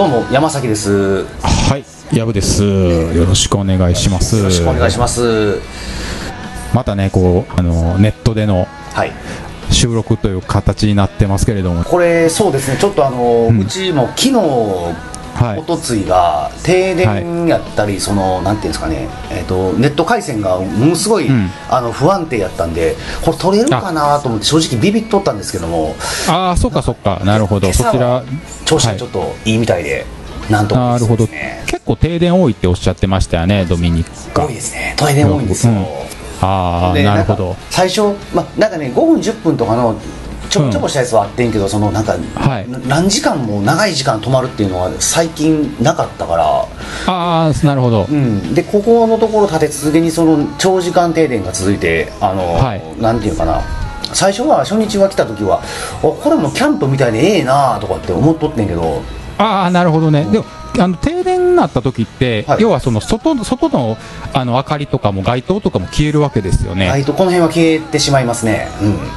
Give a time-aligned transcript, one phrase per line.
[0.00, 1.24] はいどうも山崎です。
[1.42, 2.64] はい、やぶです。
[2.64, 4.38] よろしくお願いします。
[4.38, 5.60] よろしくお願いします。
[6.72, 9.12] またね、こう、あの、ネットでのはい。
[9.70, 12.78] 収録という形になってますけれども、これそうですね。
[12.78, 13.66] ちょっとあの、うん。
[13.66, 15.19] ちも昨日はい
[15.58, 15.62] お。
[15.62, 21.50] とついが停電やったり、そのなんていうんですかね、えー、とネット回線がものすごい、うん。
[21.68, 25.94] あの不安定やったんでこれ取れるかなと思って正直ビビっとったんですけども。
[26.28, 27.72] ああ、そっかそっか、なるほど。
[27.72, 28.24] そちらは、
[28.64, 30.06] 調子がちょっといいみたいで、
[30.50, 31.26] なんとかなるほど。
[31.66, 34.54] 結構停電多いっておっしゃってましたよね、ドミニカ多い。
[34.54, 34.94] ですね。
[34.98, 35.86] 停電多いんですよ、うん。
[36.42, 37.56] あなるほど。
[37.70, 38.02] 最初、
[38.34, 39.94] まあ、なんかね5分10分とかの
[40.50, 42.66] ちょこちょこしたやつはあってんけど、そのなんか、はい。
[42.86, 46.44] 何時間も長い時間止まるっていうのは最近なかったから、
[47.06, 48.06] ああ、なるほど。
[48.10, 48.12] う。
[48.12, 52.82] ん、でここのところ立て続けにその長時間停電が続いてあの、はい。
[53.00, 53.62] なんていうかな。
[54.12, 59.02] 最初は初日が来た時はあこれもキャンプみたいでええなとかって思っとってんけど。
[59.38, 60.24] ああ、なるほどね。
[60.24, 60.44] でも、
[60.78, 62.62] あの停電になった時って、はい。
[62.62, 63.96] 要はその外外の
[64.32, 66.86] あの明かりとかも街灯とかも消えるわけですよね。
[66.86, 68.68] ライトこの辺は消えてしまいますね、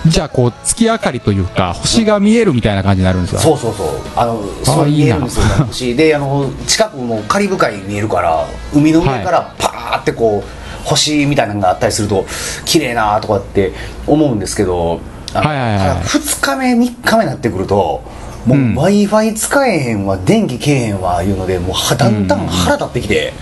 [0.05, 3.39] うん、じゃあこう月明かりというか星が見えるみたいな感じになるんですよ。
[3.39, 3.87] そうそうそう。
[4.15, 5.05] あのそういいな。
[5.05, 5.67] 言えるんですよ。
[5.71, 12.25] しであの近くもカリブ海見えるから海の上からパーってこう星みたいなのがあったりすると
[12.65, 13.73] 綺麗なとかって
[14.07, 14.99] 思うんですけど
[15.33, 18.03] はいはいはいただ2日目3日目になってくると
[18.45, 18.75] もううん。
[18.75, 22.47] W i f i 使えへんわ電気けえへんわいうのでもうはだんだん。
[22.47, 23.33] 腹立ってきて、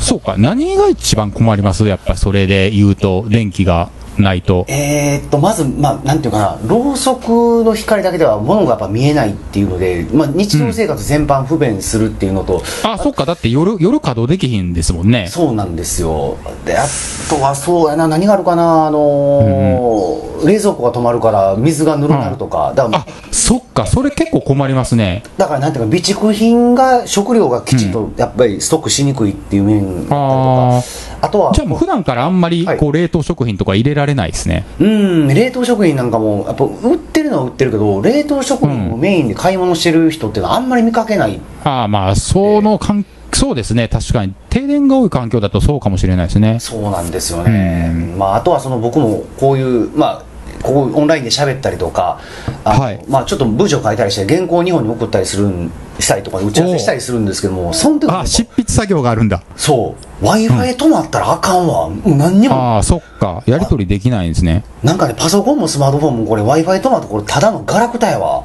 [0.00, 1.86] そうか何が一番困ります？
[1.86, 4.64] やっぱそれで言うと電気がないと。
[4.68, 13.24] えーっとまず、まあ、なんていうかなろうそくの光だけでは物がやっぱ見えないっていうので、まあ、日常生活全般不便するっていうのと、あ、そっか。
[13.24, 15.28] だって夜夜稼働できひんですもんね。
[15.28, 16.36] そうなんですよ。
[16.64, 16.84] であ
[17.28, 23.86] とはそうやな何があるかなあのー冷蔵庫が止まるから水がぬるなるとか、だからあそっか。
[23.86, 25.22] それ結構困りますね。
[25.38, 30.82] だからなんていうか備蓄品が食料がきちんとやっぱりストックしにくいっていう面だったりとか、あ
[31.20, 32.76] あとはじゃあもう普段からあんまりはい。
[32.76, 34.64] こう冷凍食品とか入れられないですね。
[34.78, 41.40] うん冷凍食品なんかもやっぱ売ってるのは売ってるけど冷凍食品をメインで買い物してる人っていうのはあんまり見かけない。
[41.64, 43.04] ああまあその環
[43.34, 43.88] そうですね。
[43.88, 44.34] 確かに。
[44.50, 46.58] 停電が多い環境だとそうかもしれないですね。
[46.60, 50.22] そうなんですよね、まあ、あとはその僕もこういう、まあ、
[50.62, 52.20] ここオンラインで喋ったりとか
[52.64, 53.04] あのはい。
[53.08, 59.42] まあ、ちょっと文章書いたりして原稿を日本に送ったりするんしたりとか打ち合わせしたりするんですけどもその時あ執筆作業があるんだ。
[59.56, 60.24] そう。
[60.24, 62.54] w i f i 止まったらあかんわ、もう何にも。
[62.54, 63.42] ああそっか。
[63.46, 64.64] やり取りできないんですね。
[64.82, 68.44] なんかねパソコンもスマートフォンもこれ w i f i 止まってこれただのガラクタやわ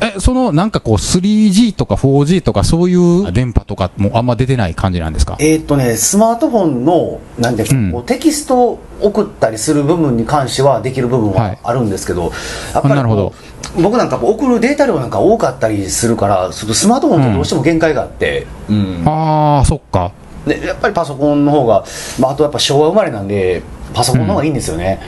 [0.00, 5.36] え、そのなんかこう 3G とか 4G とかそういう電波とかもあんま出てない感じなんですか？
[5.40, 7.92] えーっとねスマートフォンのなんで、うん。
[7.92, 11.58] こうテキストを送ったりする部分に関してはできる部分ははい。
[11.62, 12.32] あるんですけど、やっ
[12.74, 13.32] ぱりこなるほど。
[13.78, 19.02] う僕なんか送るデータ量なんか多かったりするからそのスマートフォンとどうしても限界があって、うん。
[19.06, 20.12] ああそっか。
[20.46, 21.84] でやっぱりパソコンの方が、
[22.20, 23.62] まあ、あとやっぱ昭和生まれなんで
[23.96, 25.00] パソコンの方がいいんですよね、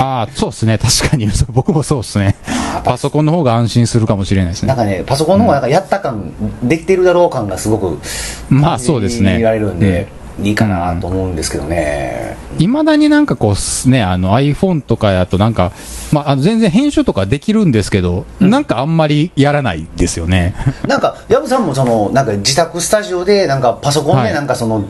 [0.00, 0.78] ああそうですね。
[0.78, 1.28] 確かに。
[1.52, 2.36] 僕もそうですね。
[2.82, 4.68] パソコンの方が安心するかもしれないですね。
[4.68, 8.00] なんかねパソコンの方がなんかやった感、できてるだろう感がすごく
[8.48, 9.32] まあそうですね。
[9.32, 10.08] 感じられるんで、
[10.42, 15.72] いいかなと思うんですけどね、いまだになんかこうすね、あの iPhone とかやとなんか、
[16.10, 20.54] まあ、あの全然編集とかできるんですけど、なんかあんまりやらないですよね。
[20.88, 24.28] なんか薮さんもそのなんか自宅スタジオでなんかパソコンはい。
[24.28, 24.84] でなんかその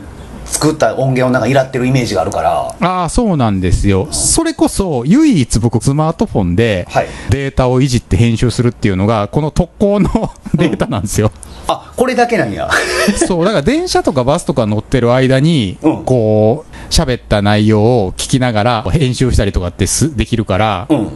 [0.45, 4.07] 作った音源をなんかいらってるイメージがあるから、ああ、そうなんですよ。
[4.11, 7.07] それこそ、唯一僕スマートフォンではい。
[7.29, 10.09] データをいじって編集するっていうのが、この特攻の
[10.53, 11.31] データなんですよ。
[11.67, 12.69] あこれだけなんや。
[13.27, 16.03] そう、だから電車とかバスとか乗ってる間に、うん。
[16.03, 21.09] こう、喋った内容を聞きながら編集したりとかってすできるから、うん。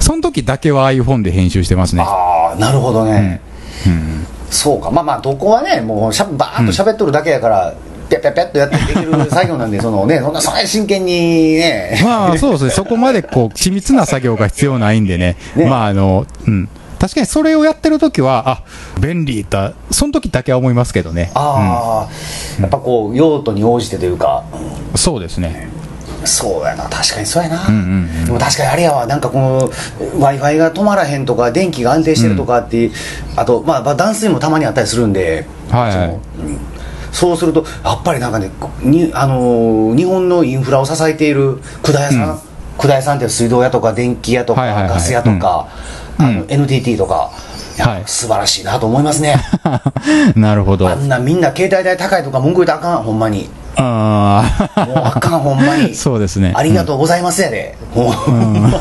[0.00, 2.02] その時だけは iPhone で編集してますね。
[2.02, 3.40] ああなるほどね、
[3.86, 4.26] うん。
[4.50, 4.90] そうか。
[4.90, 7.74] まあまあどこはねもうしゃバーッと喋っとるだけやから、
[8.08, 12.00] ぴゃぴゃぴゃっとやってできる作業なんでそのね そんなそんな真剣にね。
[12.02, 15.66] まあそうですね、 そこまでこう緻密な作業が必要ないんでね、ね。
[15.66, 16.68] まああの、うん、
[16.98, 18.62] 確かにそれをやってる時は、あ
[19.00, 25.68] 便利だ、その時だけは思いますけどね、ああ、やっぱこう用途に応じてというか、うんそうですね、
[26.24, 26.84] そうやな。
[26.84, 27.84] 確かにそうやな、うんうんう
[28.22, 28.24] ん。
[28.26, 29.06] でも確かにあれやわ。
[29.06, 29.70] なんかこの
[30.18, 32.90] w i f i が止まらへんとか電気が安定してるとかって、
[33.36, 36.18] あと、まあ、まあ断水もたまにあったりするんで、はいはい
[37.18, 38.48] そのうするとやっぱりなんかね
[38.80, 42.38] に、あのー日本のインフラを支えている管屋さん、うん
[42.78, 44.88] 管屋さんって水道屋とか電気屋とか、はいはいはい。
[44.90, 45.66] ガス屋とか、
[46.20, 46.24] うん。
[46.26, 47.32] あの NTT とか、
[47.76, 48.02] はい。
[48.06, 49.34] 素晴らしいなと思いますね。
[50.36, 50.88] なるほど。
[50.88, 53.50] あんなみんな携帯代高いとか文句言うたらあかんほんまに。
[53.74, 55.92] あもうあかんほんまに。
[55.96, 56.52] そうですね。
[56.54, 58.72] ありがとうございますやで、うん。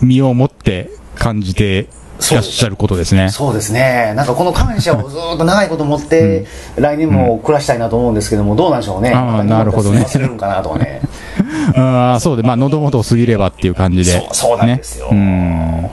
[0.00, 1.86] 身をもって感じて
[2.30, 3.30] いらっしゃることですね。
[3.30, 4.12] そうですね。
[4.16, 6.46] なんかこの感謝を ずっと長いこと持って、
[6.76, 9.12] 来年も暮らしたいなと思うんですけども、どうなんでしょうね。
[9.14, 11.00] あーなるほどね忘れるんかなとかね。
[11.76, 14.04] ああ、そうで、まあ、喉元を過ぎればっていう感じで。
[14.04, 15.90] そうそうなんですよね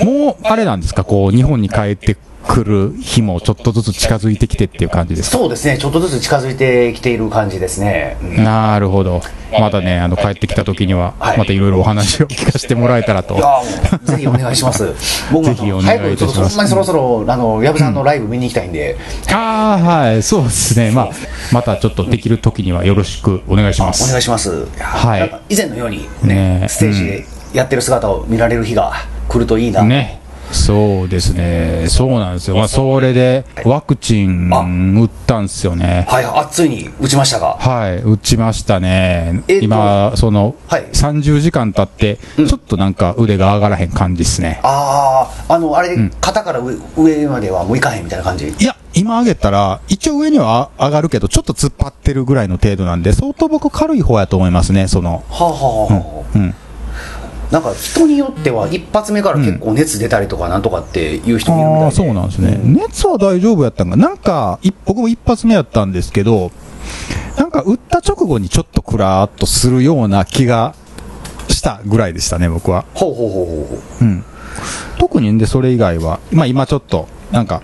[0.00, 0.06] うん。
[0.06, 2.16] もう、あれなんですか、こう、日本に帰って
[2.46, 5.38] くる日もちょっとずつ近づいてきてっていう感じですか？
[5.38, 5.78] そうですね。
[5.78, 8.16] ちょっとずつ近づいてきている感じですね。
[8.22, 9.20] うんなるほど。
[9.58, 13.34] またね、あの、帰ってきた時には、はいまたいろいろお話を聞かせてもらえたらと。
[14.04, 14.94] ぜひお願いします。
[15.32, 18.96] 僕もぜひお願いいたします早くちょっとほんまにそろそろ、あの、矢部さんのライブ見に行きたいんで、
[19.32, 20.92] ああ、はい、そうですね。
[20.92, 21.10] まあ、
[21.52, 24.04] またちょっとできる時にはよろしくお願いします。
[24.04, 24.66] お願いします。
[24.78, 28.92] はい以前のようにねね、ステージでやってる姿を見られる日が
[29.28, 29.82] 来るといいな。
[29.82, 30.19] ね。
[30.52, 31.86] そうですね。
[31.88, 32.56] そうなんですよ。
[32.56, 36.06] まあ、それで、ワクチン打ったんですよね。
[36.08, 37.56] はい、あ、ついに打ちましたが。
[37.58, 39.42] はい、打ちましたね。
[39.48, 44.60] え今、その、はい30時間経って、ちょっとなんか腕が上がらへん感じですね。
[44.62, 48.48] ああ、あの、あれ、肩から上上まではもういかへんみたいな感じ？
[48.48, 55.22] いや、今上げたら、一応上には上がるけど、ちょっと突っ張ってるぐらいの程度なんで、相当僕軽い方やと思いますね、その。
[55.30, 55.50] はあ、は
[55.90, 56.54] あはあうん。
[57.50, 62.60] なんか人によっては一発目から結構熱出たりとかなんとかっていう人もいるみたいで、ああ、そうなんですね。
[62.62, 63.96] 熱は大丈夫やったんか。
[63.96, 66.52] なんか、い僕も一発目やったんですけど、
[67.36, 70.74] なんか打った直後にちょっとクラーっとするような気が
[71.48, 72.84] したぐらいでしたね、僕は。
[72.94, 74.24] ほうほうほうほうほううん。
[74.98, 77.62] 特にんで、それ以外は、まあ今ちょっと、なんか、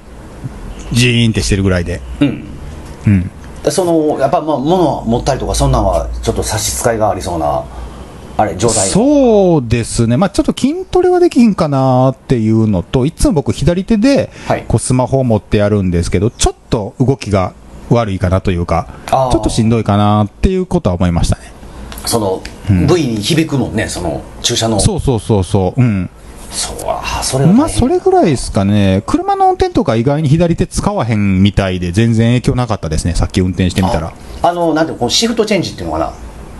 [0.93, 2.01] ジーンってしてるぐらいで。
[2.21, 2.45] うん
[3.07, 3.31] うん。
[3.71, 7.65] そのやっぱまあ物を持ったりとかそんなんはちょっと差し支えがありそうな
[8.39, 10.17] あれ状態そうですね。
[10.17, 17.55] まあちょっと筋トレはできひんかなっていうのと、いつも僕左手ではい、こうスマホを持ってやるんですけど、ちょっと動きが
[17.89, 21.53] 悪いかなというか、ちょっとしんどいかなっていうことは思いましたね。
[22.05, 22.43] その、
[22.87, 25.81] 部位に響くもんねその注射のそうそうそうそう。
[25.81, 26.11] うん。
[26.51, 29.03] そうあそれまあ、それぐらいですかね。
[29.07, 33.15] 車の運転とか意外に左手使わへんみたいで、全然影響なかったですね。
[33.15, 34.13] さっき運転してみたら。
[34.43, 36.13] あのなんてこのシフトチェンジっていうのかな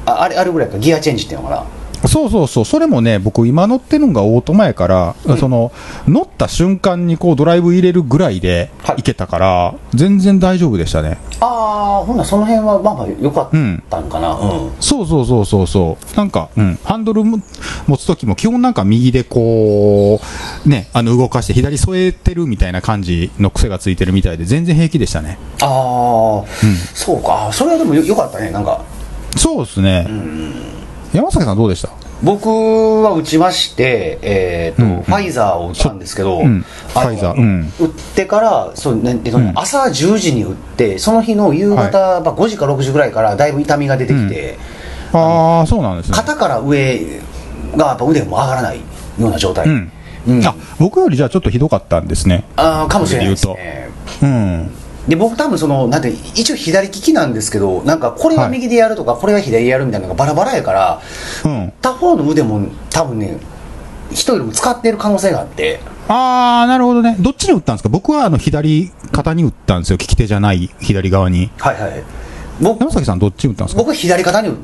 [0.07, 1.65] ああれあれぐらいかギアチェンジっていうのかな
[2.05, 2.65] そうそうそう。
[2.65, 5.73] それもね、僕今乗ってるのがオートマやから、その、
[6.07, 11.19] 乗った瞬間にこうドライブ入れるぐらいではい行けたから、全然大丈夫でしたね。
[11.41, 13.51] ああほんならその辺はまあまあ良かっ
[13.91, 16.17] たんかなうん、そうそうそうそうそう。
[16.17, 16.79] なんか、うん。
[16.85, 17.39] ハンドルも
[17.87, 20.21] 持つときも基本なんか右でこ
[20.65, 25.39] う、ね、あの動かして左添えてるみたいな感じの癖がついてるみたいで全然平気でしたね。
[25.63, 26.45] ああ、
[26.95, 28.85] そうかそれはでもよよかったねなんか
[29.37, 30.07] そうですね。
[31.13, 31.91] 山崎さんどうでした？
[32.23, 32.49] 僕
[33.03, 36.63] は打ちまして、えーとうんファイザーを打ったんですけど、うん。
[36.63, 37.35] ファイザー。
[37.37, 37.73] うん。
[37.79, 44.59] 打ってからそう、ねえっ朝10時に打ってその日の夕方、はまあ5時か6時ぐらいからだいぶ痛みが出てきて、
[45.13, 46.17] ああ、そうなんですね。
[46.17, 47.21] 肩から上
[47.77, 48.83] がやっぱ腕も上がらないよ
[49.29, 49.93] うな状態、うん。
[50.27, 50.47] うん。
[50.47, 52.45] あ、僕よりじゃあちょっとひどかったんですね。
[52.57, 53.91] あーかもしれないですね。
[54.23, 54.71] うん。
[55.09, 61.01] で僕多分そのなんて一応左利きなんですけどなんかこれは右でやるとか、これは左でやるみたいなのがバラバラやから
[61.45, 61.73] うん。
[61.81, 63.39] 他方の腕も多分ね
[64.13, 67.17] 人よりも使っている可能性があってああ、なるほどね。
[67.21, 67.89] どっちに打ったんですか？
[67.89, 69.97] 僕はあの左肩に打ったんですよ。
[69.97, 71.51] 利き手じゃない左側に。
[71.59, 72.03] はいはい
[72.59, 73.83] 僕山崎さんどっちに打ったんですか？
[73.83, 74.57] 僕は左肩に打っ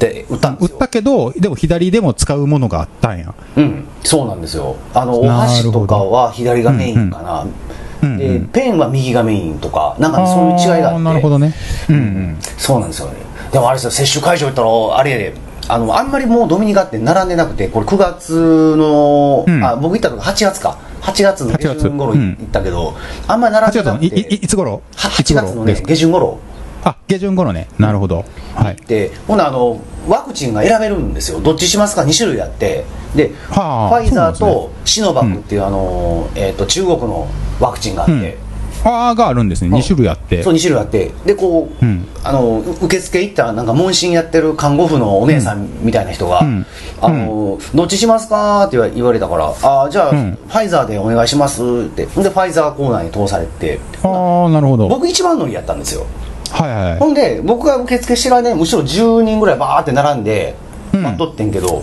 [0.00, 3.32] て打ったんですよ打ったけど、でも左でも使うものがあったんや。
[3.56, 7.54] うんそうなんですよあのお箸とかは左がメインかな、うんうん
[8.00, 11.00] でペンは右がメインとかなんかそういう違いがあって。
[11.00, 11.54] ーなるほどね。
[11.88, 12.38] うんうん。
[12.40, 13.14] そうなんですよね。
[13.52, 15.34] でもあれですよ接種会場行ったらあれ
[15.68, 19.64] あのあんまりもうドミニカって並んでなくてこれ9月の、うん。
[19.64, 20.78] あ僕行ったのが8月か。
[21.02, 22.94] 8月の下旬頃8月行ったけど、
[23.28, 24.34] あんまり並ん8でなくて。
[24.34, 24.82] いいつ頃？
[24.96, 26.40] はい8つ月のね下旬頃。
[26.84, 27.68] あ、下旬頃ね。
[27.78, 28.24] なるほど。
[28.54, 28.76] はい。
[28.86, 31.40] でほなあのワクチンが選べるんですよ。
[31.40, 32.84] どっちしますか？2種類あって。
[33.14, 37.28] で、はあファイザーとシノバックっていう、あのえー、と中国の
[37.60, 38.48] ワクチンがあって、うん。
[38.84, 39.76] あーがあるんですね。
[39.76, 40.42] 2種類あって。
[40.42, 41.10] そう2種類あって。
[41.26, 42.06] でこう、うん。
[42.22, 46.66] あの受付行ったらなんか問診やってる看護婦のお姉さんみたいな人が「うん。
[47.00, 50.38] あのどっちしますか?」って言われたから「あじゃあ、うん。
[50.46, 52.06] ファイザーでお願いします」って。
[52.06, 53.80] でファイザーコーナーに通されて。
[54.02, 54.88] ああ、なるほど。
[54.88, 56.06] 僕一番乗りやったんですよ。
[56.50, 56.98] はいはいはい。
[56.98, 60.54] ほんで僕が受付してる間にむしろ10人ぐらいバーって並んで
[60.92, 61.02] うん。
[61.02, 61.82] 待っとってんけど、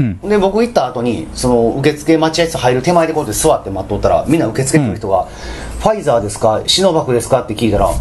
[0.00, 0.28] うん。
[0.28, 5.26] で僕行った後にその受付待合室入る手前でこうやって座って待っとったらみんな受付の人が、
[5.80, 7.94] ファイザーですかシノバクですか?」って聞いたら「フ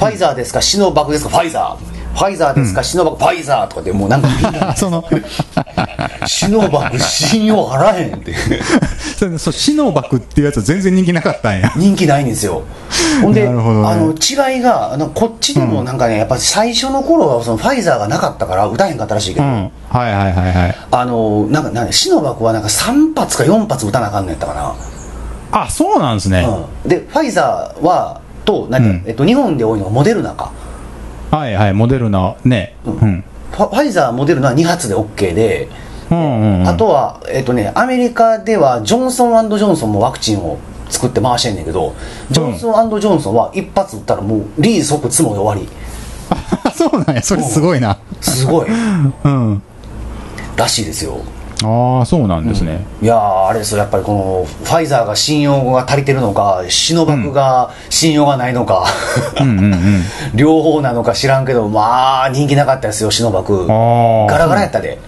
[0.00, 4.28] ァイザーですかシノバクですかファイザー」ファイザーですか、シノバクファイザーとかってもうなんか
[4.74, 5.04] その、
[6.26, 8.34] シノバク信用あらへんって
[9.18, 11.70] それそう、シノバクっていうやつは全然人気なかったんや。
[11.76, 12.62] 人気ないんですよ。
[13.20, 13.48] ほんで、ね。
[13.48, 19.70] あの違いがあのこっちでもなんかね、やっぱり最初の頃はそのファイザーがなかったから打たへんかったらしいけど、うん。
[19.88, 20.76] はいはいはいはい。
[20.90, 24.74] あのなんかなんシノバクはなんか3発か4発打たなあかんのやったかな。
[25.52, 26.46] あ、そうなんですね。
[26.84, 29.02] うん、でファイザーはとなんか、うん。
[29.06, 30.50] えっと、日本で多いのがモデルナか
[31.36, 32.74] はいはい、モデルナ、ね。
[32.86, 33.24] うん。
[33.52, 35.68] ファイザーモデルナは2発で OK で、
[36.10, 36.68] うんうんうん。
[36.68, 41.94] あとは、えっとね、アメリカではジョンソンジョンソンもワクチンを作って回してんねんけど
[42.30, 45.68] ジョンソンジョンソンは一発打ったらもうリー即ツモで終わり
[46.64, 47.98] あ そうなんや、それすごいな。
[48.20, 48.66] すごい
[49.24, 49.62] うん。
[50.56, 51.20] らしいですよ
[51.64, 52.84] ああ、そうなんですね。
[53.00, 58.84] いやーあれですよやっぱりこのファイザーが信用が足りてるのかシノバクが信用がないのか、
[59.40, 60.02] うんうんうん。
[60.36, 63.66] 両方なのか知らんけどまあ人気なかったですよシノバク。
[63.66, 64.98] ガラガラやったで。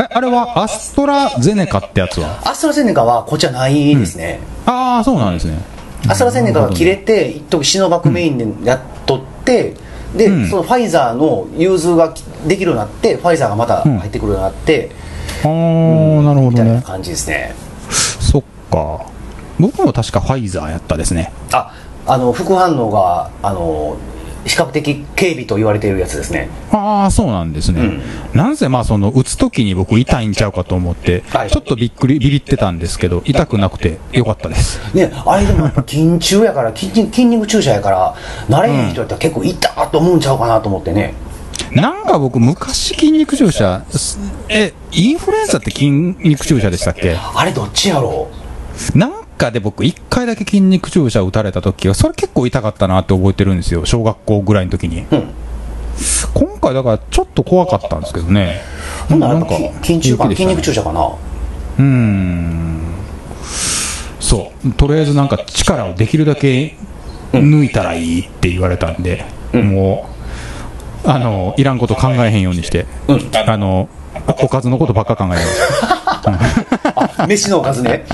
[0.00, 2.40] え、あれはアストラゼネカってやつは？
[2.44, 5.58] アストラゼネカはこっちはないですね、ああ、そうなんですね。
[6.08, 9.74] アストラゼネカが切れて一時シノバクメインでやっとって、
[10.14, 10.48] で、うん。
[10.48, 12.12] そのファイザーの融通が
[12.46, 14.90] できるようになってファイザーがまた入ってくるようになって、
[15.44, 16.82] ああ、なるほどね。
[16.84, 17.54] 感じですね
[18.20, 19.06] そっか。
[19.58, 21.32] 僕も確かファイザーやったですね。
[21.52, 21.72] あ
[22.06, 23.96] あの副反応があの
[24.44, 27.80] 比較的軽微と言われているやつですねああ、そうなんですね。
[27.80, 28.02] うん
[28.32, 34.78] なんせまあその打つ時に僕痛いんちゃうかと思って、はいちょっとびっくり、ビビってたんですけど、痛くなくてよかったです。
[34.94, 38.14] ねあれでも筋注やから筋筋肉注射やから
[38.48, 41.14] 慣れへん人やったら結構痛ーと思うんちゃうかなと思ってね、
[41.72, 47.16] なんか僕昔筋肉注射、すえ、インフルエンザって筋肉注射でしたっけ？
[47.16, 48.28] あれどっちやろ？
[48.94, 53.84] なんかで僕一回だけ筋肉注射打たれた時は、それ結構痛かったなって覚えてるんですよ。
[53.84, 55.02] 小学校ぐらいの時に。
[55.02, 55.28] ううん。
[56.34, 58.60] 今回だからちょっと怖かったんですけどね。
[59.08, 60.28] ほんななんか筋注か？
[60.28, 61.06] 筋肉注射かな？
[61.06, 62.80] うーん。
[64.20, 64.72] そう。
[64.72, 66.76] とりあえずなんか力をできるだけ
[67.32, 70.15] 抜いたらいいって言われたんで、もう
[71.06, 72.86] あのいらんこと考えへんようにして、
[73.46, 73.88] あの
[74.42, 75.42] おかずのことばっか考えて
[76.26, 78.04] あ飯のおかずね。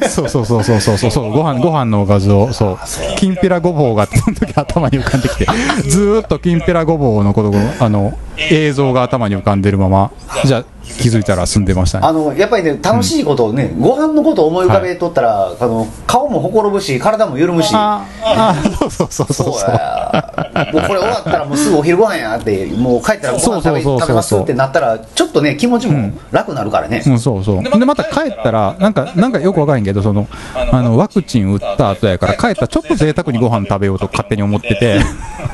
[0.00, 1.32] ま すそうそうそうそうそうそうそう。
[1.32, 2.78] ご飯ご飯のおかずをそう。
[3.16, 5.46] きんぴらごぼうがその時頭に浮かんできて
[5.88, 8.16] ずーっときんぴらごぼうのことあの
[8.50, 10.10] 映像が頭に浮かんでるまま。
[10.44, 10.64] じゃあ
[11.00, 12.06] 気づいたら済んでましたね。
[12.06, 17.70] あのやっぱりね楽しいことをね、ご飯のことを思い浮かべとったら、あの顔もほころぶし体も緩むし。
[17.74, 19.52] ああそうそうそうそう。
[19.54, 20.70] そうや。
[20.72, 27.62] もうこれ終わったらもうすぐお昼ご飯やってもう帰ったらご飯食べそうそうそうそう食べますってなったらちょっとね気持ちも楽になるからね、うん、そうそう。
[27.62, 35.00] で、また帰ったら、なんか、なんかよくわからんけど、その、あの、ワクチン打った後やから、帰ったらちょっと贅沢にご飯食べようと勝手に思ってて、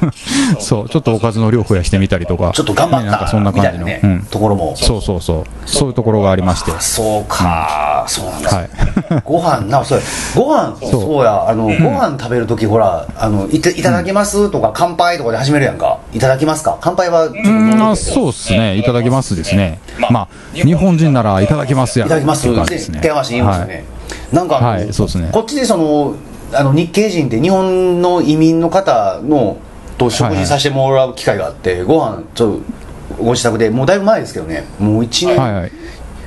[0.59, 4.21] そう、ちょっとおかずの量増やしてみたりとか、ちょっと頑張っねなんかたそんな感じの、ね、うん。
[4.31, 4.75] ところも。
[4.77, 5.45] そうそうそう。
[5.65, 6.71] そういうところがありまして。
[6.81, 8.69] そうか、そうなんだ、はい。
[9.25, 10.03] ご飯なそれ
[10.35, 11.25] ご飯そう。
[11.25, 11.49] や。
[11.49, 15.99] あの、ご飯食べるときほらあのいたいただきますとか、乾杯とかで始めるやんか。
[16.13, 16.77] いただきますか？
[16.81, 17.31] 乾杯は
[17.97, 18.77] そうっすね。
[18.77, 19.81] いただきますですね。
[20.11, 22.09] まあ、日本人ならいただきますやん。
[22.09, 22.43] いただきます。
[23.01, 23.85] 手合わせ言いますよね、
[24.31, 24.93] なんかはい。
[24.93, 25.31] そうですね。
[25.33, 26.15] こっちでその
[26.53, 29.57] あの日系人って日本の移民の方の
[29.97, 32.61] と食事させてもらう機会があって、ご飯ちょっと
[33.19, 35.73] ご自宅でもうだいぶ前ですけどねもう1年、はいはい。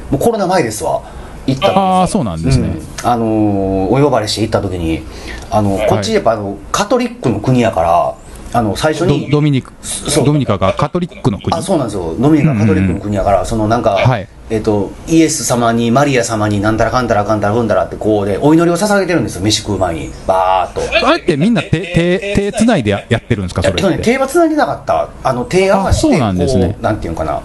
[0.10, 1.01] もうコロナ前ですわ。
[1.46, 2.67] 行ったああ、そうなんですね。
[3.03, 3.10] うん。
[3.10, 5.03] あのーお呼ばれして行った時に
[5.50, 8.13] あのこっちやっぱあのカトリックの国やから
[8.54, 10.25] あの最初にドドミニクそう。
[10.25, 11.56] ドミニカがカトリックの国。
[11.56, 12.16] あそうなんですよ。
[12.20, 14.27] ドミニカカトリックの国やから、そのなんか、はい。
[14.50, 19.42] えっとイエス様にマリア様になんたらかんたらかんたらふんだらってこうでお祈りを捧げてるんですよ。
[19.42, 20.10] 飯食う前に。
[20.25, 21.08] バーっと。
[21.08, 25.10] あれってみんな手手手つないでややってるんですかそれえっとね手はつなぎなかった。
[25.24, 26.70] あの手合わせてあそうなんですね。
[26.70, 27.42] こうなんていうのかな。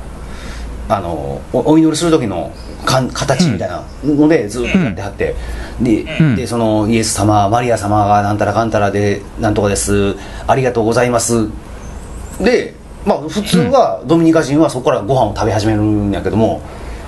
[0.89, 2.53] あのおお祈りする時の
[2.85, 5.35] かん形みたいなのでずっとやってはって、
[5.81, 6.37] で,、うん。
[6.37, 10.17] でそのイエス様マリア様がなんたらかんたらでなんとかです。
[10.47, 11.49] ありがとうございます。
[12.41, 12.75] で
[13.05, 16.63] まあ普通はドミニカ人はそこからご飯を食べ始めるんやけども、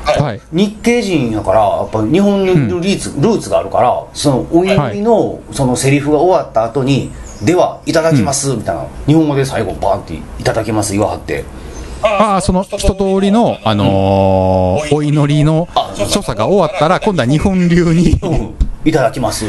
[0.04, 0.40] はい。
[0.52, 7.11] 日系人やからやっぱ日本のルーツ,、ルーツがあるからそのお祈りのそのセリフが終わった後に
[7.43, 11.45] 「ではいただきます」みたいな、日本語で最後バーンって「いただきます」言わはって
[12.04, 19.46] ああ、その一通りの、あのーお祈りの所作が終わったら、今度は日本流に「うんいただきます」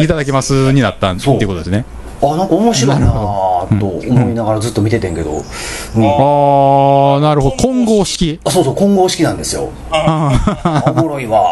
[0.00, 1.84] いただきますになったっていうことですね。
[2.26, 7.56] あなんか面白いなぁと思いながらずっと見ててんけど、うんああ、なるほど。
[7.56, 8.40] 混合式。
[8.44, 11.50] あそうそう混合式なんですよおもろいわ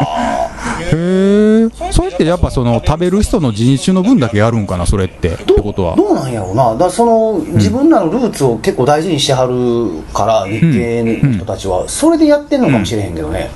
[0.92, 1.92] へえ。
[1.92, 5.34] それってやっぱその食べる人の人種の分だけやるんかな、それって。
[5.34, 5.96] ってことは。
[5.96, 13.50] どうなんやろうなだその自分らのルーツを結構大事にしてはるから日系の人たちはそれでやってんのかもしれへんけどね、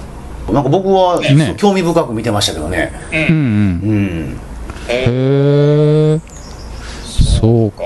[0.52, 3.28] なんか僕はね興味深く見てましたけどねうんうん。
[3.28, 4.40] うん
[4.88, 5.04] へ
[6.14, 6.35] え。
[7.46, 7.84] そうか。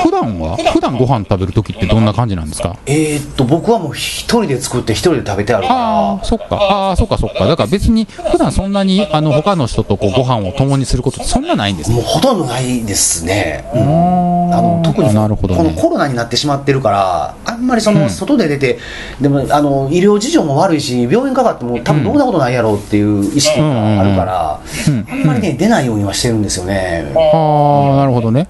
[0.00, 0.56] 普段は？
[0.72, 2.76] 普段ご飯食べるときってどんな感じなんですか？
[2.86, 6.56] えーっと、僕はもう一人で作って一人で食べてあるかああ、そっか。
[6.56, 7.46] ああ、そっかそっか。
[7.46, 11.90] だから別に普段そんなに、あの、他の人とこうご飯を共にすることってそんなないんです。
[11.90, 13.68] もうほとんどないですね。
[13.74, 15.62] うんああの特になるほどね。
[15.64, 18.78] このコロナになってしまってるから、あんまりそうんの外で出て、
[19.18, 27.12] でもあの医療事情も悪いし、病院かかっても多分どんなことないやろうっていう意識があるから、うんあんまりね、出ないようにはしてるんですよね。
[27.16, 28.46] ああ、なるほどね。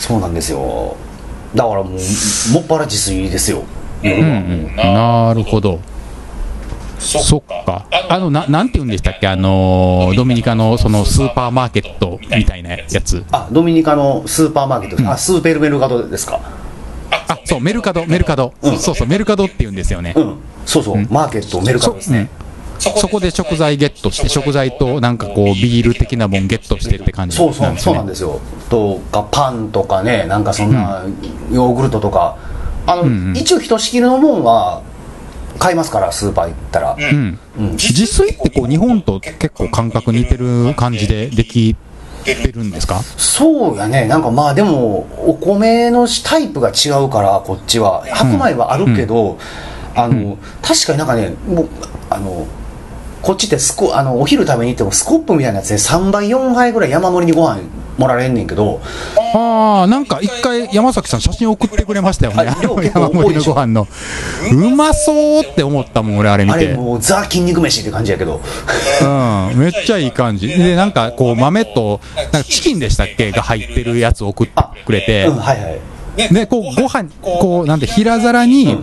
[0.00, 0.96] そうなんですよ。
[1.54, 1.92] だからもう、
[2.52, 3.62] もっぱら自炊ですよ。
[4.02, 4.76] うんうん。
[4.76, 5.78] なるほど。
[6.98, 7.86] そっか。
[8.08, 9.28] あの、な、なんて言うんでしたっけ？
[9.28, 13.24] あのー、ドミニカのそのスーパーマーケットみたいなやつ。
[13.30, 16.40] あ、ドミニカのスーパーマーケットです、あ、スーペルメルガドですか？
[17.10, 18.54] あ、そう、メルカド、メルカド。
[18.62, 20.20] うんそうそう、メルカドって言うんですよねう。
[20.20, 20.36] ん。
[20.64, 22.28] そうそう、マーケット、メルカドですね。
[22.80, 28.40] そこで食材ゲットして、食材となんかこう、ビール的なもんゲットしてって感じそうそう、そうなんでですよ。
[28.70, 31.04] とか、パンとかね、なんかそんな、
[31.52, 32.36] ヨーグルトとか、
[32.86, 34.82] あの、んうん一応ひとしきりのもんは
[35.58, 36.96] 買いますから、スーパー行ったら。
[36.98, 37.10] すね。
[37.12, 37.38] うん。
[37.58, 37.70] うん。
[37.72, 41.76] 自炊ってこう、日本と結構感覚似てる感じででき
[42.24, 43.00] てるんですか？
[43.16, 48.04] そうやね、なんかまあでも、お米のタイプが違うから、こっちは。
[48.10, 49.38] 白米はあるけど、
[49.94, 51.68] あの、確かになんかね、もう、
[52.08, 52.46] あの、
[53.22, 57.60] こっちってスコあのお昼食べに行ってもスコップみたいなやつで3杯4杯ぐらい山盛りにご飯
[57.98, 58.80] もられんねんけど
[59.34, 62.44] ああ、なんか一回山崎さん写真送ってくれましたよね。
[62.94, 63.86] 山盛りのご飯の。
[64.52, 66.56] うまそうって思ったもん、俺あれ見て。
[66.56, 68.40] あれもうザ筋肉飯って感じやけど
[69.02, 70.48] うん、めっちゃいい感じ。
[70.48, 74.52] で、なんかこう豆と、なんかチキンでしたっけが入ってるやつ送って
[74.84, 75.80] くれてうん、はいはい
[76.32, 78.78] で、こうご飯、こうなんで平皿に、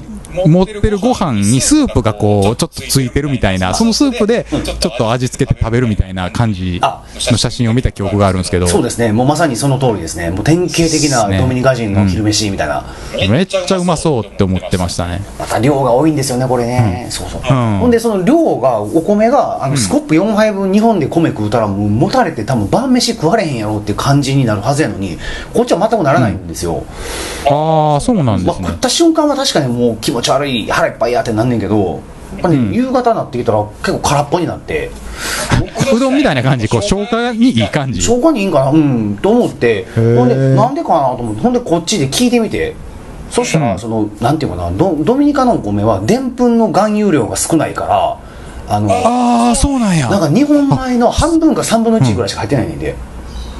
[0.45, 9.11] 持ってるご飯にスープがこう、ちょっとついてるみたいな、そのスープで、ちょっと味付けて食べるみたいな感じの写真を見た記憶があるんですけど、そうですね。
[9.11, 10.29] もうまさにその通りですね。
[10.29, 12.85] もう典型的なドミニカ人の昼飯みたいな、
[13.29, 15.21] めっちゃうまそうって思ってましたね。
[15.39, 17.79] また量が多いんですよねこれね、そうそう、ん。
[17.79, 25.17] ほんでその量がお米があのスコップ4杯分日本で米食うたらもうもたれて多分晩飯食われへんやろっていう感じになるはずやのに
[25.53, 26.83] こっちは全くならないんですよ、
[27.49, 28.79] ああ、そうなんでまあ、すね食っ。
[28.79, 32.01] た瞬間は確かにもう気持ち悪い腹いっぱいやってなんねんけど
[32.33, 32.73] やっぱね、うん。
[32.73, 34.91] 夕方になってきたら結構空っぽになって
[35.93, 38.01] うどんみたいな感じ、こう消化にいい感じ。
[38.01, 39.85] 消化にいいんかなうんと思って。
[39.85, 40.17] ー。
[40.17, 42.75] ほんでなんでかなと思ってほんでこっちで聞いてみて。
[43.29, 43.79] そしたら、うん。
[43.79, 48.19] そのなんていうかなドドミニカのお米はでんぷんの含有量が少ないから
[48.69, 50.09] あのああ、そうなんや。
[50.09, 52.95] なんか日本米の半分か3分の1ぐらいしか入ってないねんで、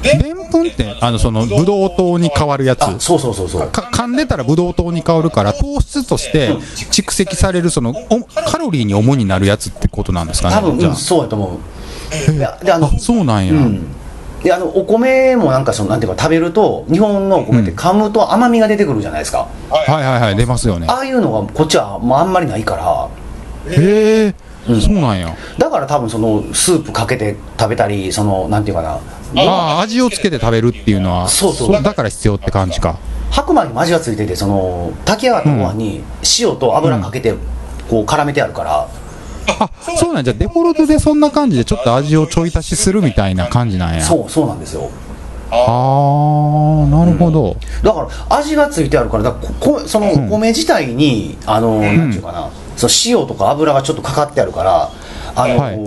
[0.02, 2.82] でんぷんって、あの、その、ブドウ糖に変わるやつ。
[2.82, 3.68] あそうそうそうそう。
[3.68, 12.62] か噛んでたらブドウ糖に変わるから糖質として蓄積されるそのおカロリーに主になるやつってことなんですかね多分うんそうやと思う。
[12.62, 13.86] であのそうなんや、うん。
[14.42, 20.86] であのお米もなんかそのなんていうか食べると日本のお米って噛むと甘みが出てくるじゃないですか、はいはいはい出ますよね。
[20.88, 23.08] ああいうのがこっちはもうあんまりないから。
[23.72, 24.34] へえ、
[24.68, 24.80] うん。
[24.80, 25.34] そうなんや。
[25.58, 29.00] だから多分そのスープかけて食べたりそのなんていうかな
[29.36, 31.82] ああ味をつけて食べるっていうのはそうそう。
[31.82, 32.98] だから必要って感じか。
[33.30, 36.02] 白米にも味がついててその炊き上がったご飯に
[36.40, 37.34] 塩と油かけて
[37.90, 38.88] こう絡めてあるから、
[39.60, 44.02] あそうなんじゃデフォルトでそんな感じでちょっと味をちょい足しするみたいな感じなんや。
[44.02, 44.90] そうそうなんですよ。
[45.50, 54.90] ああなるほど、だから味がついてあるからだここそのお米自体に、あのなんていうかな、その塩とか油がちょっとかかってあるから
[55.34, 55.78] あの、はい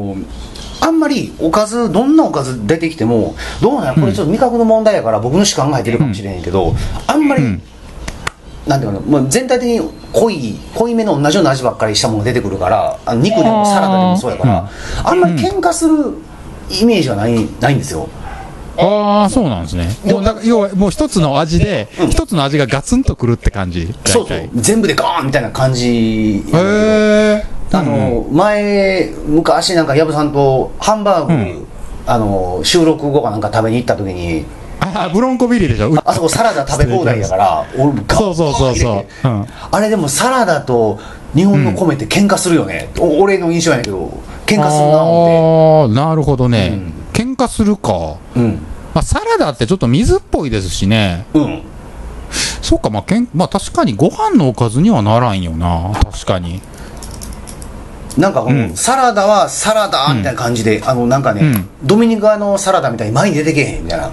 [0.81, 3.85] あんまりおかずどんなおかず出てきてもどうなん。
[3.85, 6.75] やこれちょっと味覚の問題やから僕の主観が入ってるかもしれへんけど、
[7.07, 7.61] あんまり、うん
[8.67, 9.81] なんていうかな、まあ、全体的に
[10.13, 14.69] 濃い濃いめの同じような味ばっかりしたものが出てくるからあの肉でもサラダでもそうやから
[15.03, 15.95] あ,、んまり喧嘩する
[16.69, 18.07] イメージはないないんですよ。
[18.77, 19.89] ああそうなんですね。
[20.05, 23.93] もうだから要はもう一つの味で一つの味がガツンとくるって感じ。
[24.05, 24.49] そうそう。
[24.55, 31.67] 全部でガーンみたいな感じへえあの、前昔なんか藪さんとハンバーグ、うん。
[32.07, 34.43] あの収録後かなんか食べに行った時に
[34.79, 35.93] あブロンコビリーでしょ？
[35.97, 39.29] ああそこサラダ食べ放題やから俺ガそうそうそうそう。
[39.29, 39.45] うん。
[39.71, 40.99] あれでもサラダと
[41.35, 44.07] 日本の米って喧嘩するよね、お俺の印象やけど
[44.47, 46.93] 喧嘩するな思っああなるほどね、うん。
[47.13, 48.53] 喧嘩するか、てうん。
[48.95, 51.27] まあ、サラダってちょっと水っぽいですしね。
[51.35, 51.61] うん。
[52.63, 55.91] そうかまあけん、まあ、確かにご飯のおかずにはならんよな。
[56.11, 56.61] 確かに
[58.17, 58.75] なんかこの、うん。
[58.75, 61.69] サラダはサラダみたいな感じで、あのなんかね、うん。
[61.83, 64.11] ドミニカのサラダみたいに前に出てけへんみたいな。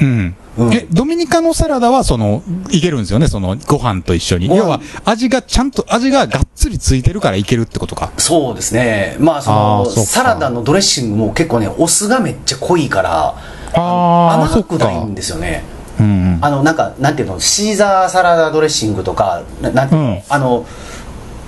[0.00, 0.74] うん、うん。
[0.74, 3.28] えドミニカのサラダはそのいけるんですよね？
[3.28, 4.48] そのご飯と一緒に。
[4.48, 8.12] 要は味がちゃんと味ががっつりついてるからいけるってことか。
[8.16, 9.16] そうですね。
[9.20, 13.36] まあそのそサラダのドレッシングも結構ねお酢がめっちゃ濃いから
[13.74, 15.62] あ甘くないかんですよね。
[16.00, 16.38] ううん。
[16.40, 17.38] あのなんかなんていうの？
[17.38, 20.22] シーザーサラダドレッシングとかななんていうの、うん。
[20.28, 20.66] あの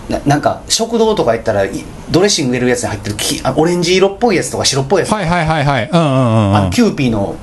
[0.08, 1.70] ななんか食堂とか行ったらい
[2.10, 5.90] ドレッシング入れるやつに入ってるきあオレンジ色っぽいやつとか白っぽいやつ、はいはいはいはい。
[5.90, 6.70] うんうんうんうんあの。
[6.70, 7.36] キューピーの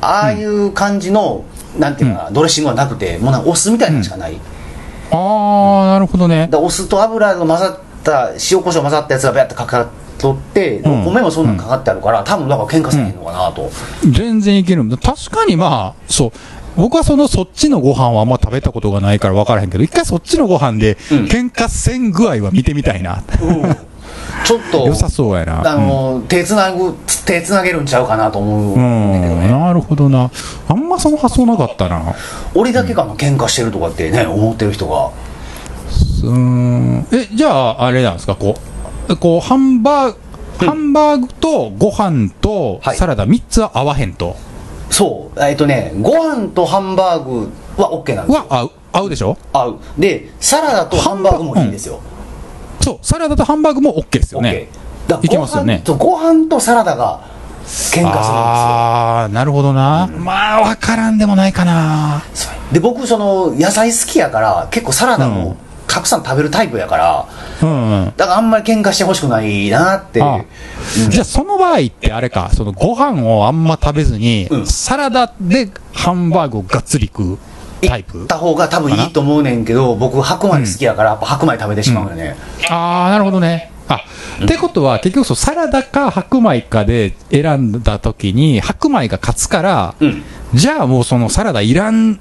[0.00, 1.44] ああいう感じの、
[1.78, 6.48] なんていうのかな、ドレッシングはなくてもうなんかお酢みたいなのしかない、だかああ、なるほどね。
[6.50, 9.86] らお酢と油の混ざった塩コショウ混ざったやつがビャってかかっ
[10.18, 13.70] とって、うんお米もそんなんかかってあるから多分だから喧嘩せえへんのかなと、
[14.10, 14.84] 全然いける。
[14.98, 16.32] 確かにまあ、そう。
[16.76, 23.22] 僕はそのそっちのご飯はあんま食べたことがないから分からへんけど、一回そっちのご飯でうん喧嘩せん具合は見てみたいな。
[24.44, 25.60] ちょっと良さそうやな。
[25.70, 26.94] あの、手つなぐ
[27.26, 30.30] 手つなげるんちゃうかなと思ううんん、だけどね、なるほどな。
[30.68, 32.14] あんまその発想なかったな。
[32.54, 35.10] 俺だけかな喧嘩してるとかってね思ってる人が
[36.28, 37.06] うーん。
[37.12, 38.56] え、じゃあ、あれなんですか、こ
[39.08, 40.12] う、こう、ハンバー
[40.58, 44.36] グ、ハンバーグとご飯とはいサラダ3つは合わへんと。
[44.92, 45.40] そう。
[45.42, 48.46] えっとねご飯とハンバーグは OK なんですよ。
[48.48, 49.36] は合う、合うでしょ？
[49.52, 49.78] 合う。
[49.98, 51.98] でサラダとハンバーグもいいんですよ、
[52.80, 54.68] そう、サラダとハンバーグも OK ですよね。
[55.08, 55.82] OK だいけますよね。
[55.98, 57.20] ご飯とサラダが
[57.64, 60.08] 喧嘩するんああ、なるほどな。
[60.18, 62.22] まあ、わからんでもないかな。
[62.30, 65.34] ですよで僕その野菜好きやから結構サラダうん。
[65.34, 67.28] もたくさん食べるタイプやから
[67.62, 68.12] うんうん。
[68.16, 70.44] だからあんまり喧嘩してほしくないなってあ
[71.10, 74.66] じゃあその場合ってあれか、そのご飯をあんま食べずに、うん。
[74.66, 77.38] サラダでハンバーグをがっつり食う
[77.86, 82.36] タイプ行った方が多分いいと思うねんけど僕白米好きやからやっぱ白米食べてしまうよね、
[82.70, 83.70] ああ、なるほどね。
[83.88, 84.00] あ、
[84.44, 90.22] ってことは結局そうサラダか白米かで選んだ時に白米が勝つから、うん。
[90.54, 92.20] じゃあもうそのサラダいらん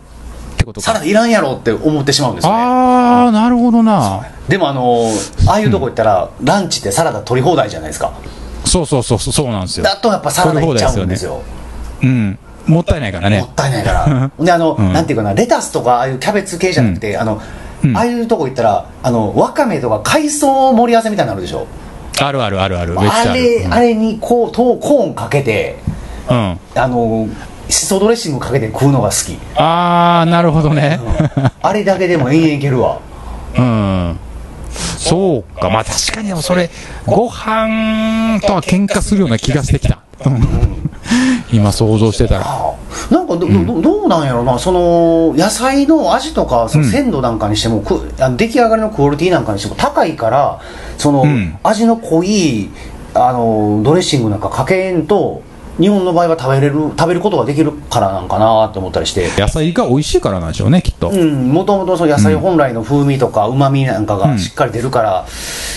[0.62, 0.86] ってことか。
[0.86, 4.22] サラダいらんやろって思ってしまうんですよねああ、なるほどな。
[4.48, 5.08] でもあの
[5.48, 8.14] ああいうとこ行ったら、ランチってサラダ取り放題じゃないですか
[8.66, 9.84] そうそうそうそう、なんですよ。
[9.84, 11.42] だとやっぱサラダいっちゃうんですよ
[12.04, 12.38] うん。
[12.68, 13.50] もったいないからねもっ。
[13.56, 17.42] たいないから であの、うんなんていうかなレタスとかああいうキャベツ系じゃなくて、あの、
[17.84, 21.66] うんああいうとこ行ったらあのわかめとか海藻盛り合わせみたいになるでしょ
[22.22, 22.96] あるあるあるある。
[23.00, 25.78] あれ、うんあれにこうとコーンかけて
[26.30, 26.60] うん。
[26.76, 27.28] あの
[27.72, 31.00] しそドレッシングかけて食うのが好き、ああ、なるほどね。
[31.62, 33.00] あれだけでも延々いけるわ
[33.58, 34.20] うん。
[34.98, 35.70] そうか。
[35.70, 36.70] まあ確かにでもそれ、
[37.06, 40.00] ご飯とは喧嘩するような気がしてきた。
[40.26, 40.82] うん
[41.52, 42.46] 今想像してたら。
[43.10, 50.62] なんかど,、どどうなんやろなその野菜の味とかそのうん鮮度なんかにしても、くあの出来上がりのクオリティなんかにしても高いから
[50.98, 52.70] その、うん味の濃い
[53.14, 55.42] あのドレッシングなんかかけんと
[55.82, 59.30] 日本の場合は食べれる食べることができるからなんかなって思ったりして。
[59.38, 61.10] 野菜が美味しいからなんでしょうね、きっと。
[61.10, 64.20] うんもともとその野菜本来の風味とかうまみなんかうん。
[64.20, 65.26] がしっかり出るから、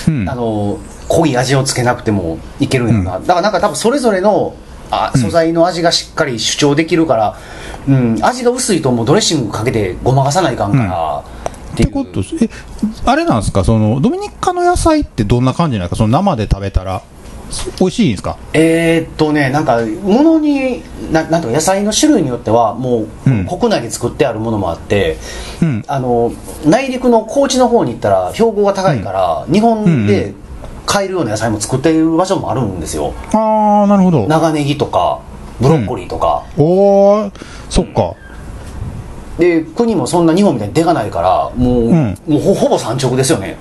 [0.06, 0.28] うん。
[0.28, 4.54] あの濃い味をつけなくてもいけるんやろな、だからなんか多分それぞれの
[4.90, 7.38] あ素材の味がしっかり主張できるから、
[7.88, 11.24] うん、味が薄いともうドレッシングかけてごまかさないかんから、
[11.72, 11.90] っていう。
[11.90, 12.48] ことえ、
[13.04, 15.96] あれなんですか、その、ドミニカの野菜ってどんな感じなんですか？
[15.96, 17.13] その生で食べたら、そ
[17.80, 18.36] 美味しいんですか？
[18.52, 23.46] えーっとねなんかものにななんとか野菜の種類によってはもう、うん。
[23.46, 25.16] 国内で作ってあるものもあって
[25.62, 25.84] うん。
[25.86, 26.32] あの
[26.66, 30.32] 内陸の高知の方に行ったら標高が高いから、日本で
[30.86, 33.12] 買えるような野菜も作っている場所もあるんですよ。
[33.32, 34.26] ああ、なるほど。
[34.26, 35.20] 長ネギとか
[35.60, 37.32] ブロッコリーとか、おー、
[37.70, 38.14] そっか。
[39.38, 42.18] で国もそんな日本みたいにでかないからもう,、ん。
[42.26, 43.56] もうほほぼ産直ですよね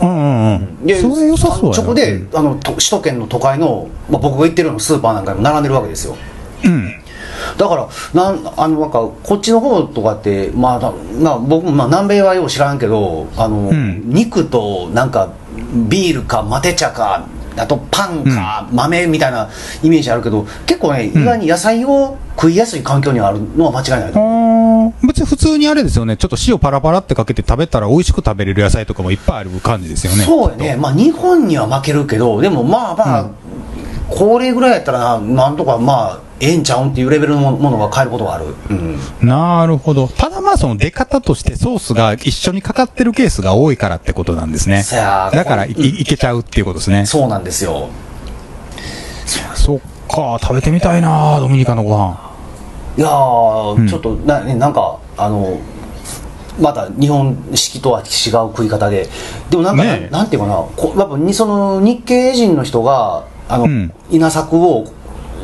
[0.00, 0.86] うんうんうん。
[0.86, 1.74] でそれ良さそうやな。
[1.74, 6.16] 産直で、あのと首都圏の都会の、まあ、僕が行ってるようなスーパーなんかにも並んでるわけですよ。
[6.64, 6.92] うん。
[7.58, 14.10] だからなんあのなんかこっちの方とかってまあだまあ僕もまあ南米はよう知らんけどあの、ん。
[14.10, 15.32] 肉となんか
[15.88, 19.48] ビールかマテ茶かあとパンか豆みたいな
[19.82, 24.20] イメージあるけど結構ね意外に野菜を食いやすい環境にあるのは間違いないと。
[24.20, 24.55] 思う
[25.02, 26.16] 別に普通にあれですよね。
[26.16, 30.24] ちょっと塩パラパラってかけて食べたら美味しく食べれる野菜とかもいっぱいある感じですよね。
[30.24, 33.30] そうやね、まあ、日本には負けるけど、でもまあまあ、
[34.08, 38.54] これぐらいやったらな、なんとかまあ、ええんちゃうんっていうレベルのものが買えることがある。
[38.68, 40.06] うん、なるほど。
[40.06, 44.84] ただまあその出方としてソースが一緒にかかってるケースが多いからってことなんですね。
[44.90, 47.06] だからい,、うんいけちゃうっていうことですね。
[47.06, 47.88] そうなんですよ。
[49.54, 52.25] そっか、食べてみたいなドミニカのご飯。
[52.96, 55.58] いやちょっとな、ね、なんか、あの、
[56.60, 59.08] また日本式とは違う食い方で、
[59.50, 60.10] でもなんか、ねえ。
[60.10, 63.92] なんていうかな、こやっぱにその日系人の人が、あの、うん。
[64.10, 64.86] 稲作を、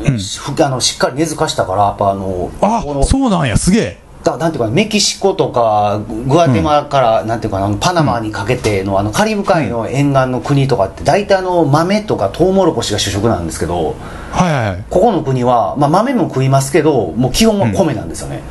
[0.05, 0.19] うん。
[0.19, 4.02] しあのしっかり根付かしたから、やっぱあの、あそうなんや、すげえ。
[4.23, 13.95] だなんていうかメキシコとかグアテマラから、なんていうかなパナマにかけてのあのカリブ海の沿岸の国とかって大体あの豆とかトウモロコシが主食なんですけど
[14.31, 14.83] はいはいはい。
[14.89, 18.41] ここの国は、まあ、豆も食いますけどもう基本は米なんですよね、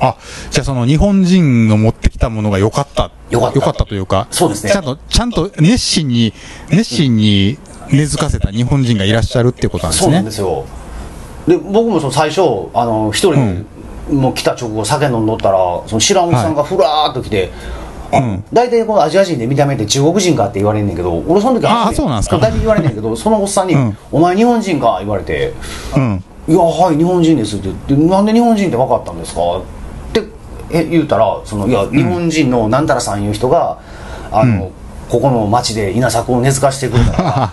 [0.00, 0.16] あ、
[0.50, 3.10] じゃあその日本人の持ってきたものが良かった。
[3.30, 4.26] 良かったというか。
[4.30, 6.34] そうですねちゃんと、ちゃんと熱心に、
[6.70, 7.58] 熱心に
[7.90, 10.30] 根付かせた日本人がいらっしゃるっていうことなんですねそうなんで。
[10.30, 10.66] すよ
[11.46, 12.42] で僕もその最初
[12.74, 13.64] あの一人で、
[14.10, 17.50] もう来た直後酒飲んどったらその知らんおじさんがふらーっと来て、
[18.12, 25.54] あうん大体このアジア人で見た目って中国人かって言われんねんけど俺その時あー初めてそうなんですか大体言われんねんけどそのおっさんに「うんお前日本人か?」言われて
[25.96, 26.24] うん。
[26.48, 30.22] 「いやはい日本人です」って言って「なんで日本人って分かったんですか?」って
[30.70, 33.78] え言うたらそのいや日本人のなんたらさんいう人が
[34.30, 34.70] あの、
[35.12, 37.12] ここの町で稲作を根付かしてくれた。
[37.12, 37.22] か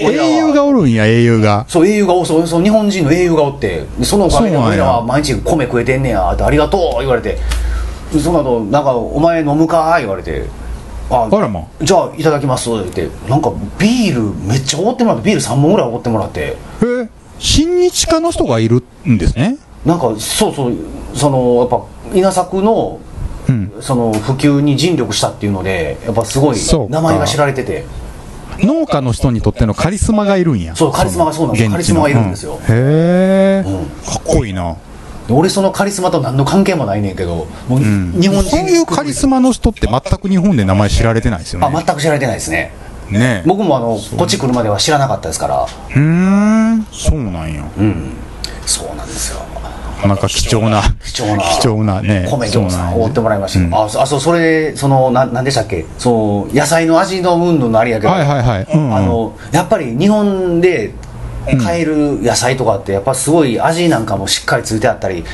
[0.00, 1.66] 英雄がおるんや、英雄が。
[1.68, 7.36] そう英雄がおそうそう日本人の英雄がおってでそのおかげで俺らは毎日米食えてんねやってありがとう言われて。
[8.10, 10.46] でその後なんかお前飲むか言われて。
[11.10, 13.06] ああらまじゃあいただきますって。
[13.28, 16.56] なんかビールめっちゃおごってもらってビール3本ぐらいおごってもらって。
[16.82, 19.56] え、親日家の人がいるんですね？
[19.84, 20.72] なんかそうそう
[21.14, 21.82] そのやっぱ
[22.14, 22.98] 稲作の
[23.48, 23.72] うん。
[23.80, 26.56] その普及に尽力したっていうのでやっぱすごい
[26.88, 27.84] 名前が知られてて。
[28.60, 30.76] 農家の人にとってのカリスマがいるんや。
[30.76, 32.54] そうカリスマがそうなんですカリスマがいるんですよ。
[32.54, 32.60] うん。
[32.60, 34.76] へえ、うんかっこいいな。
[35.26, 38.12] で俺そのカリスマと何の関係もないねんけどもううん。
[38.20, 41.66] 日本人そういうカリスマの人って全く日本で名前知られてないですよね。
[41.66, 42.72] あ全く知られてないですね。
[43.10, 43.48] ねえ。
[43.48, 45.62] 僕もあのこっち来るまでは知らなかったですから。
[45.64, 47.64] うーん、そうなんや。
[47.76, 48.12] うん。
[48.66, 49.40] そうなんですよ
[50.06, 52.26] なんか貴重な、貴重な貴重なね。
[52.30, 53.74] 米そうなんや餃子おごってもらいました、うん。
[53.74, 55.84] あそあそうそれそのななんでしたっけ？
[55.98, 58.66] そう野菜の味の云々のあれやけど、はいはいはい。
[58.72, 58.96] うんうん。
[58.96, 60.92] あのやっぱり日本で
[61.62, 65.24] 買える野菜とかってやっぱすごい味なんかもしっかりついてあったり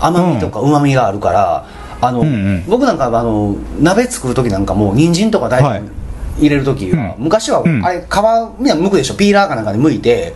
[0.00, 1.66] 甘みとかうまみがあるから、
[2.00, 2.64] あのうんうん。
[2.66, 5.82] 僕なんかあの鍋作る時なんかも人参とか大はい。
[5.82, 5.90] 根
[6.38, 7.24] 入れる時は、うん。
[7.24, 7.84] 昔はうん。
[7.84, 8.02] あれ皮
[8.58, 9.14] みんな剥くでしょ。
[9.14, 10.34] ピーラーかなんかで剥いて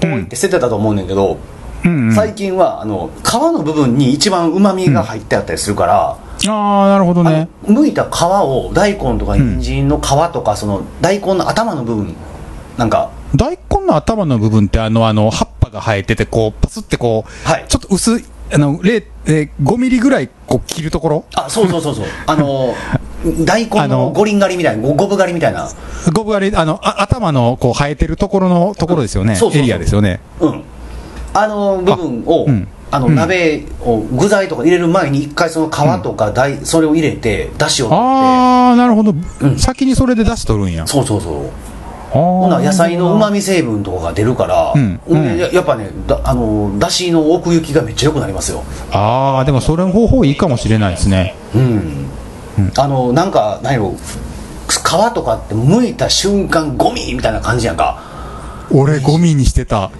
[0.00, 1.38] ポイって捨ててたと思うねんけど、
[1.84, 6.18] うんうん、最近はあの皮の部分に一番うまみが入ってあったりするから、
[6.50, 7.48] ああ、なるほどあね。
[7.66, 12.14] の剥いた皮を大根とか人参の皮とか、その大根の頭の部分
[12.76, 17.64] なんか大根の頭の部分ってあの、あの、葉っぱが生えてて、こう、パスってこう、はい。
[17.68, 21.24] ちょっと薄い、あの、0、えー5ミリぐらい、こう、切るところ？
[21.34, 22.06] あそうそうそうそう。
[22.26, 22.74] あの
[23.44, 25.68] 大根あのの五輪狩りみたいなご五分狩りみたいな。
[26.12, 29.34] ゴブ狩り、あの、あ頭の、こう、生えてるところの、ところですよね。
[29.34, 29.62] そうそうそう。
[29.62, 30.20] エリアですよね。
[30.40, 30.62] うん
[31.34, 32.68] あの部分をあうん。
[32.90, 33.14] あのうん。
[33.14, 38.04] 鍋を具材とか入れる前に一回その皮とか大、それを入れてだしを取って。
[38.04, 39.58] ああ、なるほど、ん。
[39.58, 40.86] 先にそれで出しとるんや。
[40.86, 41.50] そうそうそう。
[42.10, 45.00] ほほな野菜のうまみ成分とかが出るから、うん。
[45.06, 45.36] うん。
[45.36, 48.64] ややっぱねだあのだしの奥行きがめっちゃ良くなりますよ。
[48.90, 51.34] ああ、でもそれの方法いいかもしれないですね。
[51.54, 52.08] うん、
[52.76, 53.94] あのなんか何やろ
[54.68, 58.02] 皮とかって剥いた瞬間ゴミみたいな感じやんか
[58.70, 59.90] 俺、ゴミにしてた。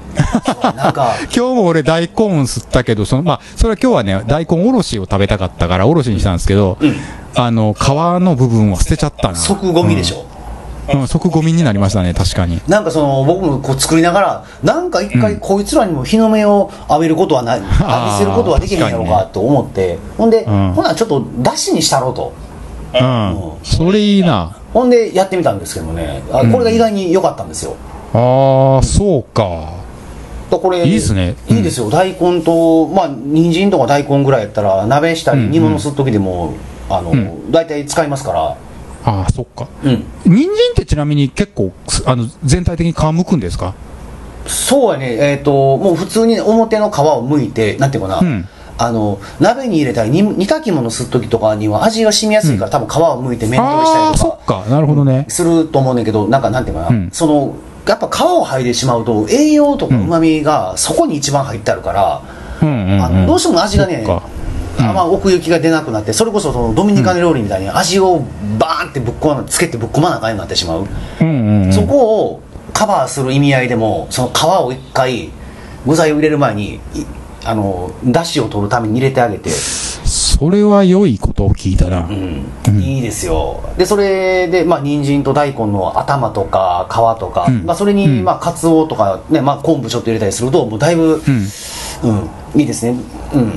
[0.76, 1.14] なんか。
[1.35, 2.09] 今日も俺大根
[2.42, 6.94] 吸ったけど、その、まあ、それは今日はね、大根おろしを食べたかったから、おろしにしたんですけど、うん。
[7.35, 9.37] あの、皮の部分は捨てちゃったな。
[9.37, 10.24] 即ゴミでしょ、
[10.92, 12.61] うん、即ゴミになりましたね、確かに。
[12.66, 20.72] なんかその僕もこう作りながらなんか一回こいつらにも日の目を浴びることはない、 浴びせることはできへんやろうかと思って、ほんで、うん。
[20.74, 22.33] ほなちょっとだしにしたろうと。
[22.94, 23.52] うん。
[23.62, 24.57] それいいな。
[24.72, 26.22] ほんでやってみたんですけどもね。
[26.33, 27.76] あこれが意外に良かったんですよ、
[28.14, 29.73] ああ、そうか。
[30.51, 31.37] だこれいいっすね。
[31.49, 35.51] いいですよ、大根とまあ人参とか大根ぐらいやったら鍋したりうんうん。
[35.53, 36.55] 煮物する時でも、
[36.88, 37.51] あのん。
[37.51, 38.57] 大体使いますから。
[39.05, 39.68] ああ、そっか。
[39.85, 40.05] うん。
[40.25, 43.75] 人参ってちなみに結構、すあの、全体的に皮むくんですか？
[44.47, 45.16] そうやね。
[45.21, 48.49] えっ、ともう普通に表の皮を剥いてなんていうかな、うん。
[48.79, 54.64] あの鍋に入れたり煮煮炊き物する時とかには味が染みやすいから、多分皮を剥いて面倒したりとかそっか。
[54.71, 55.27] なるほどね。
[55.29, 57.11] すると思うねんだけどなんかなんていうかな、うん。
[57.12, 57.55] その
[57.88, 62.22] やっぱ皮を剥いでしまうと栄養とかうまみがそこに一番入ってあるから、
[62.61, 63.03] うんうん、うん。
[63.03, 68.24] あのどうしても味がねあまあ奥行きが出なくなってそれこそそのドミニカン料理みたいに味を
[68.59, 70.87] バーンってぶっ込まつけてぶっ込まなあかんようになってしまう、
[71.20, 71.72] うんうんうん。
[71.72, 75.31] そこをカバーする意味合いでもその皮を一回
[75.87, 76.81] 具材を入れる前にい
[77.44, 82.07] あのだしを取るために入れてあげて、それは良いことを聞いたな。
[82.07, 82.44] うん。
[82.83, 83.62] いいですよ。
[83.76, 87.64] でそれでまあ人参と大根の頭とか皮とか、うん。
[87.64, 88.24] まあ、それにうん。
[88.24, 91.48] まあかつおとか、ねまあ、昆布ちょっと入れたりするともうだいぶ、うん。
[92.54, 92.98] うん、いいですね。
[93.34, 93.52] うん。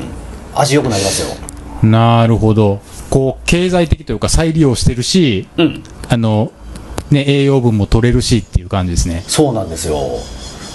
[0.55, 1.87] 味良くなりますよ。
[1.87, 2.79] なるほど。
[3.09, 5.83] こう、経済的というか再利用してるし、うん。
[6.09, 6.51] あの、
[7.09, 9.23] ね、栄養分も取れるしっていう感じですね。
[9.27, 9.97] そうなんですよ。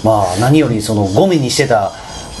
[0.03, 1.91] まあ何よりそのゴミにしてた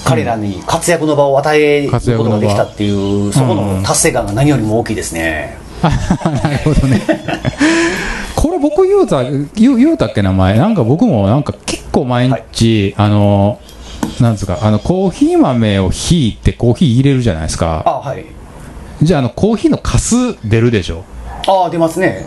[0.05, 5.57] 彼らに活躍の場を与えることができたっていうそこの達成感が何よりも大きいですね、
[6.43, 7.01] なるほどね。
[8.35, 10.57] これ僕言うた、言う言うたっけ名前？
[10.57, 13.59] なんか僕もなんか結構毎日、あの、
[14.19, 17.83] なんですか、あの、コーヒー豆をひいてコーヒー入れるじゃないですか。
[17.85, 18.25] あはい
[19.01, 21.03] じゃあ、あの、コーヒーのカス出るでしょ？
[21.47, 22.25] ああ出ますね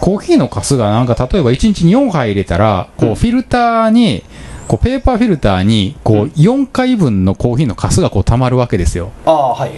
[0.00, 4.22] コーヒーのカスがなんか、例えば1日4杯入れたら、こうフィルターに、
[4.68, 9.10] こう、ペーパーフィルターに、こう、4回分のコーヒーのカスがこう、溜まるわけですよ。
[9.24, 9.70] ああはい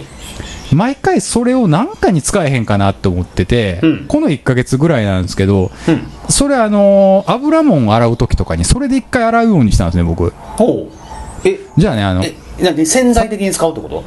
[0.75, 4.05] 毎回それを何かに使えへんかなって思ってて、うん。
[4.07, 6.01] この1ヶ月ぐらいなんですけど、うん。
[6.29, 10.29] それあのー油もん洗う時とかにそれで1回洗うようにしたんですね、僕。
[10.57, 11.47] ほう。
[11.47, 14.03] えじゃあね、あの、えなんで潜在的に使うってこと？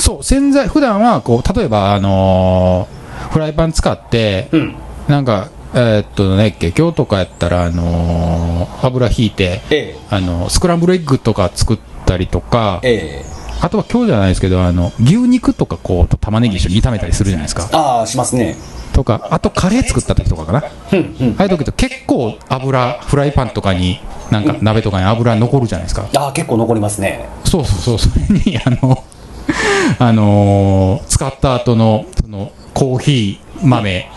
[0.00, 4.74] そう、洗剤、普段はこう、例えばあのーフライパン使って、うん。
[5.08, 17.68] なんか、えーっとね、今日とかやったら、あのー油引いて、えあのスクランブルエッグとか作ったりとかえ、ええあとは今日じゃないですけど、あの、牛肉とかこう、と玉ねぎ一緒に炒めたりするじゃないですか。
[17.72, 18.56] ああしますね
[18.92, 20.64] とか、あとカレー作った時とかかな。
[20.92, 26.08] うんうんああいう時と結構油、フライパンとかに、なんか鍋とかに油残るじゃないですか。
[26.16, 29.04] ああ結構残りますねそうそうそう、それに、あの、
[29.98, 34.08] あのー使った後の、その、コーヒー豆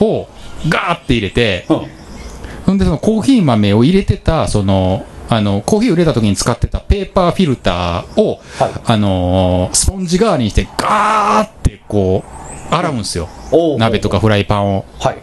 [0.00, 0.26] を
[0.68, 1.82] ガーって入れて、うん
[2.66, 12.24] ほんでそのコーヒー豆を入れてた、その、あの、コーヒーを入れた時に使ってたペーパーフィルターを、はいあのースポンジ代わりにしてガーってこ
[12.70, 13.28] う、洗うんですよ。
[13.78, 14.84] 鍋とかフライパンを。
[14.98, 15.18] はい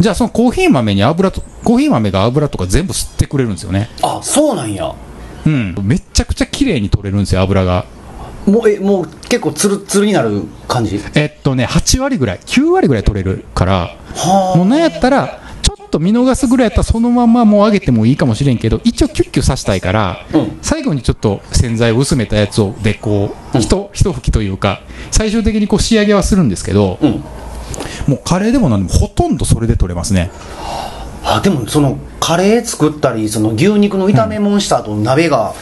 [0.00, 3.90] じゃあそのコーヒー豆に油と、コーヒー豆が油とか全部吸ってくれるんですよね。
[4.02, 4.94] あそうなんや
[5.44, 5.74] うん。
[5.82, 7.84] めちゃくちゃ綺麗に取れるんですよ、油が。
[8.46, 10.98] もうえもう結構ツルッツルになる感じ？
[11.14, 15.38] えっとね、8割ぐらい、9割ぐらい取れるから、はもうなんやったら、
[15.90, 27.24] と見逃すぐらいやったらそのままもう上げてもいいかもしれんけど、一応キュッキュさしたいから、うん最後にちょっと洗剤を薄めたやつをでこう、うんひと、一吹きというか、最終的にこう仕上げはするんですけど、あうん
[28.06, 30.30] もうカレーでもなんでもほとんどそれで取れますね。
[31.22, 35.54] あでもそのカレー作ったりその牛肉の炒め物した後の鍋が、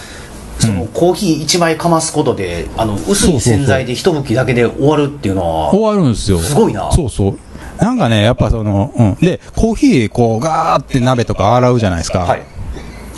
[0.58, 6.38] そのコーヒー1枚かますことであの薄い洗剤で一吹きだけで終わるっていうのは終わるんですよ。
[6.38, 7.38] すごいなそうそう。
[7.80, 9.14] なんかね、やっぱその、うん。
[9.16, 12.20] で、コーヒー、こう、ガーって鍋とか洗うじゃないですか。
[12.20, 12.42] はい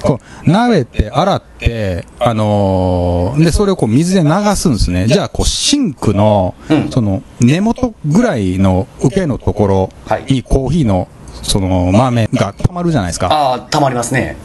[0.03, 5.07] こう、鍋って洗って、あのーで、それをこう水で流すんですね。
[5.07, 11.09] じゃあ、こう、シンクの、うんその、根元ぐらいの受けのところはいにコーヒーの、
[11.42, 13.29] その、豆が溜まるじゃないですか。
[13.31, 14.37] ああたまりますね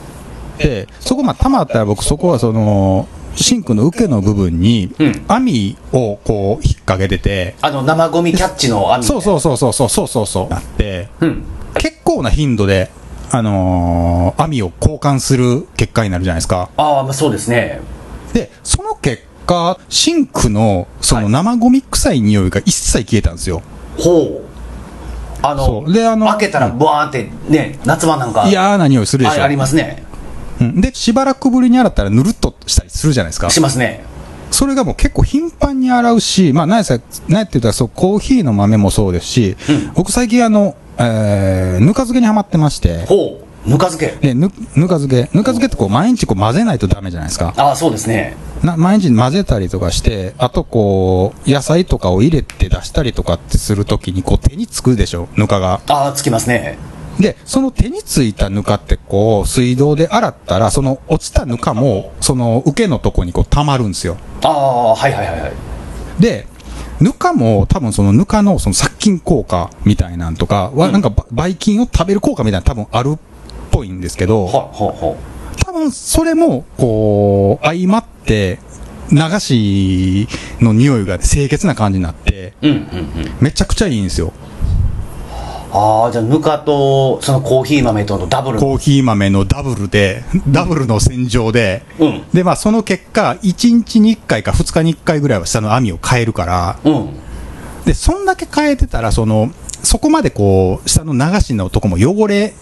[0.58, 4.94] で、そこまあ溜まったら僕そこはその、シンクの受けの部分に、
[5.28, 11.44] 網をこう引っ掛けてて、あの生ゴミキャッチの網そうそうそうそうそうそうそうあって、うん、
[11.78, 12.90] 結構な頻度で、
[13.32, 16.70] あのー、網を交換する結果になるじゃないですか。
[16.78, 17.82] ああ、まあそうですね。
[18.34, 23.62] で、その結果、シンクのその生ゴミ臭い匂いが一切消えたんですよ。
[23.98, 24.56] ほう。
[25.42, 29.44] あの、であの開けたら、ブワーってね、夏場なんか、嫌な匂いするでしょ。
[29.44, 30.04] ありますね。
[30.62, 30.82] うん。
[30.82, 33.50] で、しばらくぶりに洗ったらぬるっとしたりするじゃないですか。
[33.50, 34.04] しますね。
[34.52, 39.94] それがもう結構頻繁に洗うし、まあ、何やさ、何やって言ったら、そう、コーヒーの豆もそうですし、うん。
[39.96, 43.46] 僕最近あの、えー、ぬか漬けにはまってまして、ほう。
[43.70, 44.28] ぬか漬け。
[44.28, 47.54] で、ぬ、ぬか漬け、ぬか漬けってこう、毎日こう混ぜないとダメじゃないですか。
[47.58, 48.36] ああそうですね。
[48.64, 55.82] な毎日混ぜたりとかして、あとこう、野菜とかを入れて出したりとかってするときに、こう手につくでしょ、ぬかが。
[55.88, 56.78] ああつきますね
[57.20, 64.18] で、その手についたぬかってこう、水道で洗ったら、その落ちたぬかも、その受けのとこにこう溜まるんですよ。
[64.44, 65.54] ああはいはいはいはい
[66.20, 66.48] で、
[67.00, 73.20] ぬかも多分そのぬかのその殺菌効果みたいなんとかは、なんかばばい菌を食べる効果みたいなの多分あるっ
[73.72, 75.18] ぽいんですけど、ははは
[75.66, 78.60] 多分それも、こう、相まって、
[79.12, 80.28] 流し
[80.60, 84.34] の匂いが清潔な感じになって、うんうんうんめちゃくちゃいいんですよ。
[85.78, 92.24] ああじゃあぬかとそのコーヒー豆とのダブルコーヒー豆のダブルで、ダブルの洗浄で、うん。
[92.34, 97.10] で、まあその結果、1日に1回か2日に1回ぐらいは下の網を変えるから、うん。
[97.86, 99.52] で、そんだけ変えてたら、その、
[99.84, 102.54] そこまでこう、下の流しのとこも汚れ、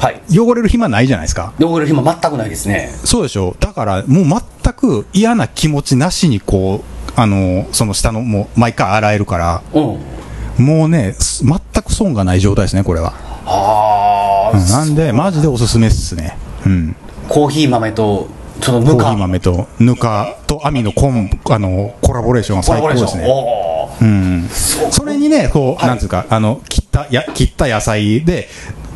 [0.00, 0.22] はい。
[0.30, 1.52] 汚れる暇ないじゃないですか。
[1.60, 2.90] 汚れる暇全くないですね。
[3.04, 10.64] そうでしょだから、もう全く嫌な気持ちなしに、こう、あの、その下の、もう、毎回洗えるから、うん。
[10.64, 11.71] もうね、す全く
[12.02, 13.12] 損がない状態ですね、これは。
[13.46, 16.36] ああ、うんなんで、マジでおすすめっすね。
[16.66, 16.96] うん。
[17.28, 18.28] コーヒー豆と
[18.60, 23.24] そのコーヒぬかー豆と、ぬかと網のコン、あの、コラボレーションが最高ですね。
[23.26, 24.48] おーうん。
[24.48, 28.48] それにね、こう、はいなんつうか、あの、切った、や、切った野菜で、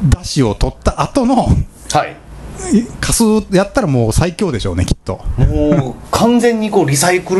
[0.09, 1.46] だしを取った後の、
[1.92, 2.16] はい
[3.00, 5.20] かすやったらもう最強でしょうね、きっと。
[5.38, 7.34] もう完全にこうリサイク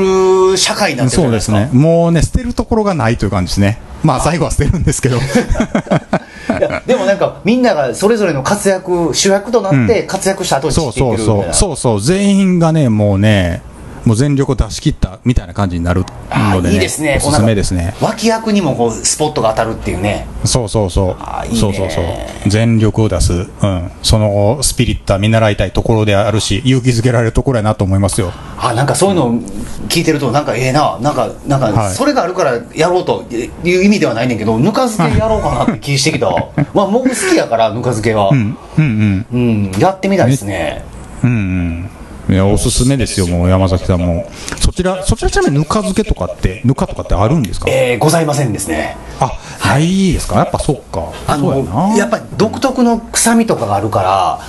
[0.51, 1.81] ル社会になってるじゃないですかそうですね。
[1.81, 3.79] もうね、捨てるところがないという感じですね。
[4.03, 5.19] まあ、最後は捨てるんですけど。
[6.87, 11.55] でもなんかみんながそれぞれの活躍主役となって活躍した後に散そうそうそう。
[11.55, 12.01] そうそう。
[12.01, 13.63] 全員がね、もうね、
[14.07, 17.19] もう全力を出し切ったみたいな感じになるので、ね、いいですね。
[17.21, 17.93] おすすめですね。
[18.01, 20.29] 脇役にもこうスポットが当たるっていうね。
[20.45, 21.47] そうそうそう。
[21.47, 21.91] いいねそうそう。
[21.91, 22.05] そう
[22.47, 23.37] 全力を出す、う
[23.67, 28.33] ん、そのスピリットは見習いたいところであるし勇気づけられるところやなと思いますよ。
[28.59, 29.41] あなんかそういうの
[29.89, 31.01] 聞いてるとなんかええな。
[31.01, 36.31] なんかなんかはいそれがあるからやろうという意味ではないねんけどぬか漬けやろうかなって気してきた。
[36.73, 38.29] まあ僕好きやからぬか漬けは。
[38.29, 39.27] うんうん。
[39.33, 39.73] うん。
[39.81, 40.85] やってみたいですね。
[41.25, 41.91] うんうん
[42.29, 44.29] いやおすすめですよもう山崎さんも。
[44.59, 47.67] そちらそちらちなみにぬか漬けとかってぬかとかってあるんですか？
[47.71, 48.97] えーございませんですね。
[49.21, 49.31] あ
[49.65, 50.37] ないですか？
[50.37, 51.13] やっぱそっか。
[51.29, 51.89] あそうやな。
[51.91, 54.41] のやっぱり独特の臭みとかがあるから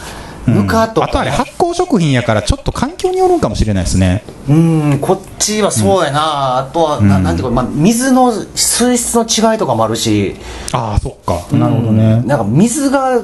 [0.52, 4.24] ぬかとかあとあれ発酵食品やからちょっと環境によるんかもしれないですね。
[4.50, 10.36] うんこっちはそうやな、あとは、ななんていうか、まあ、水の水質の違いとかもあるし。
[10.72, 11.46] ああそっか。
[11.56, 12.24] なるほどね。
[12.24, 13.22] なんか水が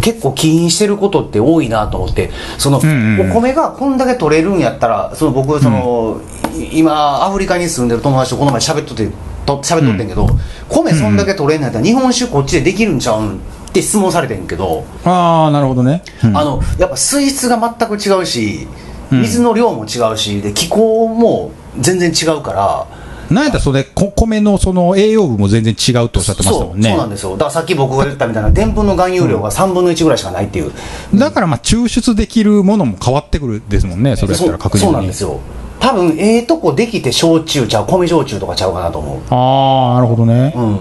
[0.00, 3.30] 結構起因してることって多いなと思ってその、んうんうん。
[3.30, 6.20] お米がこんだけ取れるんやったらその僕その、
[6.54, 9.08] い今アフリカに住んでる友達とこの前喋っとって
[9.46, 10.28] と喋っとってんけど、
[10.68, 13.38] 米そんだけ取れんのやったら日本酒こっちでできるんちゃうんっ
[13.72, 16.36] て質問されてんけど、ああなるほどね、うん。
[16.36, 18.66] あのやっぱ水質が全く違うし
[19.12, 19.20] うん。
[19.22, 23.05] 水の量も違うしで気候も全然違うから。
[23.30, 26.90] なんやったらそれこ米のその栄養分も全然違うとおっしゃってましたもんね。
[26.90, 27.32] そうなんですよ。
[27.32, 30.72] だからさっき僕が言ったみたいなでんぷんの含有量が3分の1ぐらいしかないっていう、
[31.14, 34.92] だからまあ抽出できるものも変わってくるですもんねそれやったら確実に。
[34.92, 35.40] そうなんですよ。
[35.78, 39.20] 多分ええとこできて焼酎ちゃう米焼酎とかちゃうかなと思う。
[39.30, 40.52] ああなるほどね。
[40.56, 40.80] うん。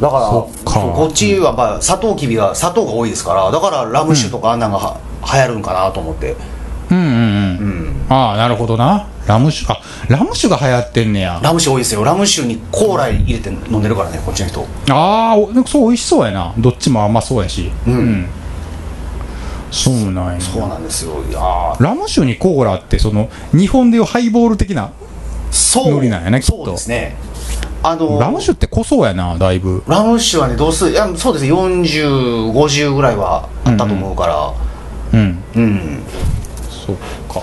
[0.00, 3.32] だからこっちはまあ砂糖きびが砂糖が多いですか。
[3.32, 5.00] らだからラム酒とかあんなんがは、
[5.32, 6.36] 流行るんかなと思って
[6.90, 7.45] うんうんうん、うん
[8.08, 9.08] ああなるほどな。
[9.26, 11.40] ラム酒あラム酒が流行ってんねや。
[11.42, 12.04] ラム酒多いですよ。
[12.04, 14.64] ラム酒にコーラ入れて飲んでるからねこっちの人。
[14.90, 16.54] ああおそう美味しそうやな。
[16.56, 17.70] どっちも甘そうやし。
[17.86, 18.26] うん。
[19.72, 20.40] そうなんや。
[20.40, 21.22] そうなんですよ。
[21.28, 21.82] いやー。
[21.82, 24.92] ラム酒にコーラってその日本でいうハイボール的な
[25.50, 25.92] そう。
[25.94, 26.56] ノリなんやねきっと。
[26.56, 27.16] そうですね。
[27.82, 29.82] あのラム酒って濃そうやなだいぶ。
[29.88, 31.44] ラム酒はねどうすいやそうです。
[31.46, 35.18] 4050ぐらいはあったと思うから。
[35.20, 35.42] うん。
[35.56, 36.02] うん。
[36.68, 36.96] そっ
[37.28, 37.42] か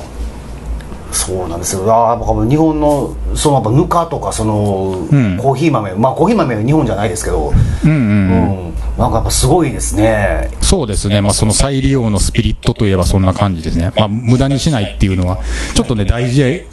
[1.14, 1.84] そうなんですよ。
[1.88, 5.38] あ日本のそのやっぱぬかとかその、うん。
[5.38, 7.54] コーヒー豆まあコーヒー豆は日本じゃないですけど、
[7.84, 8.70] うんうんううん。
[8.70, 10.50] んなんかやっぱすごいですね。
[10.62, 15.40] そうですね、まあ、その再利用のスピリットといえばそんな感じですね、まあ、無駄にしないっていうのは、
[15.74, 16.66] ちょっとね、大事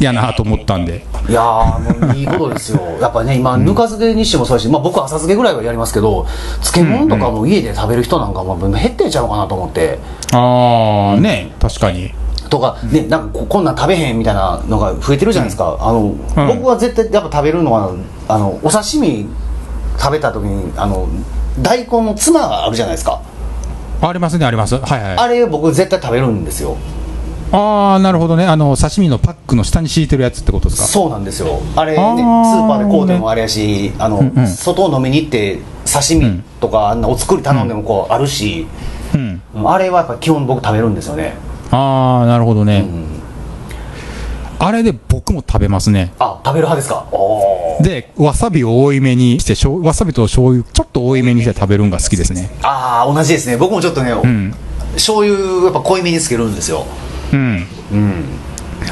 [0.00, 2.80] やなと思ったんで、いやーもういいことですよ。
[3.00, 6.26] やっぱね今ぬか漬けにしてもそうだし、まあ、僕は浅漬けぐらいはやりますけど
[6.62, 9.98] 漬物とかも家で食べる人なんかも減ってんちゃうかなと思って。
[10.32, 12.12] あー、ね、確かに、
[12.48, 17.92] とかねなんかここんなん食べへんみたいなのが増えてるじゃないですか、あの僕は絶対やっぱ食べるのは
[18.28, 19.28] あのお刺身
[19.98, 21.08] 食べた時にあの
[21.60, 23.20] 大根のツマがあるじゃないですか。
[24.00, 25.16] ありますね、あります、はいはい。
[25.16, 26.76] あれ僕絶対食べるんですよ。
[27.50, 30.86] あー、なるほどね、あの刺身のパックの下に敷いてるやつってことですか？
[30.86, 31.60] そうなんですよ。
[31.74, 34.46] あれねあースーパーで買うてもあれやしあの、んうん。
[34.46, 35.58] 外を飲みに行って
[35.90, 38.66] 刺身とかあんなお作り頼んでもこうあるし、
[39.14, 41.32] うん、あれはやっぱ基本僕食べるんですよね、
[41.70, 43.18] あー、なるほどね、うん
[44.60, 46.12] あれで僕も食べますね。
[46.18, 47.06] あ食べる派ですか？
[47.80, 52.50] で、わさびを多いめにして、しょうわさびと醤油ちょっと多いめにして食べるのが好きですね。
[52.64, 53.56] ああ同じですね。
[53.56, 54.52] 僕もちょっとね、うん。
[54.94, 56.86] 醤油やっぱ濃いめにつけるんですよ。
[57.32, 57.66] うん。
[57.92, 58.24] うん。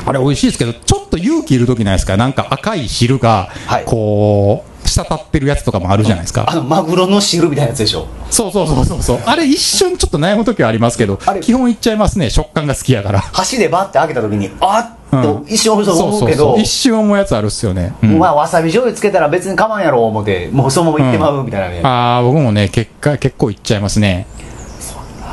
[0.06, 2.16] あれ美味しいですけど、ちょっと勇気いる時ないですか？
[2.16, 6.46] なんか赤い汁がはい、こう、滴ってるやつとかもあるじゃないですか。
[6.48, 9.18] あのマグロの汁みたいなやつでしょそうそうそうそうそう。
[9.26, 12.30] あれ一瞬ちょっと悩む時はありますけどあれ、基本いっちゃいますね。
[12.30, 13.20] 食感が好きやから。
[13.20, 16.56] 箸でバッて開けた時にあっとうん一瞬思うけど。
[16.58, 17.94] 一瞬思うやつあるっすよね。
[18.02, 24.26] うんまあわさび醤油つけたら別に構わんやろ思ってもうそのままいってまうみたいなね、ああ、僕もね、結果、結構いっちゃいますね。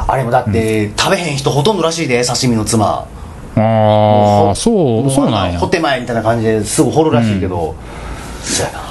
[0.05, 3.07] あれもだって、食べへん人ほとんどらしいで刺身の妻
[3.55, 5.67] ああ、そう、そうなんやほ。
[5.67, 7.73] て前みたいな感じですぐ掘るらしいけど、そうや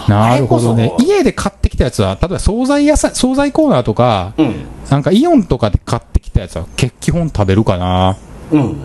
[0.09, 0.93] ななるほどね。
[0.99, 4.55] 家で買ってきたやつは、例えば惣菜野菜、惣菜コーナーとか、うん。
[4.91, 8.17] なんかイオンとかで買ってきたやつは、結基本食べるかな。
[8.51, 8.77] うん。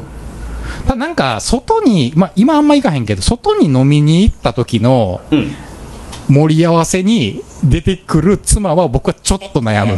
[0.86, 5.52] ただなんか、外に、まあ、今あんま行かへんけど、外に飲みに行った時のうん。
[6.30, 9.98] 盛り合わせに出てくる妻は僕はちょっと悩む。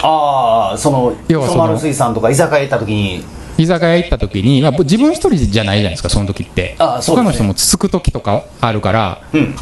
[0.00, 3.24] ああその要はその水産とか居酒屋行った時に。
[3.58, 6.76] 居酒屋行った時に、まあ、自分一人じゃないじゃないですか、その時って。
[6.78, 7.16] あそうですね。
[7.16, 9.54] 他の人もつつく時とかあるから、うん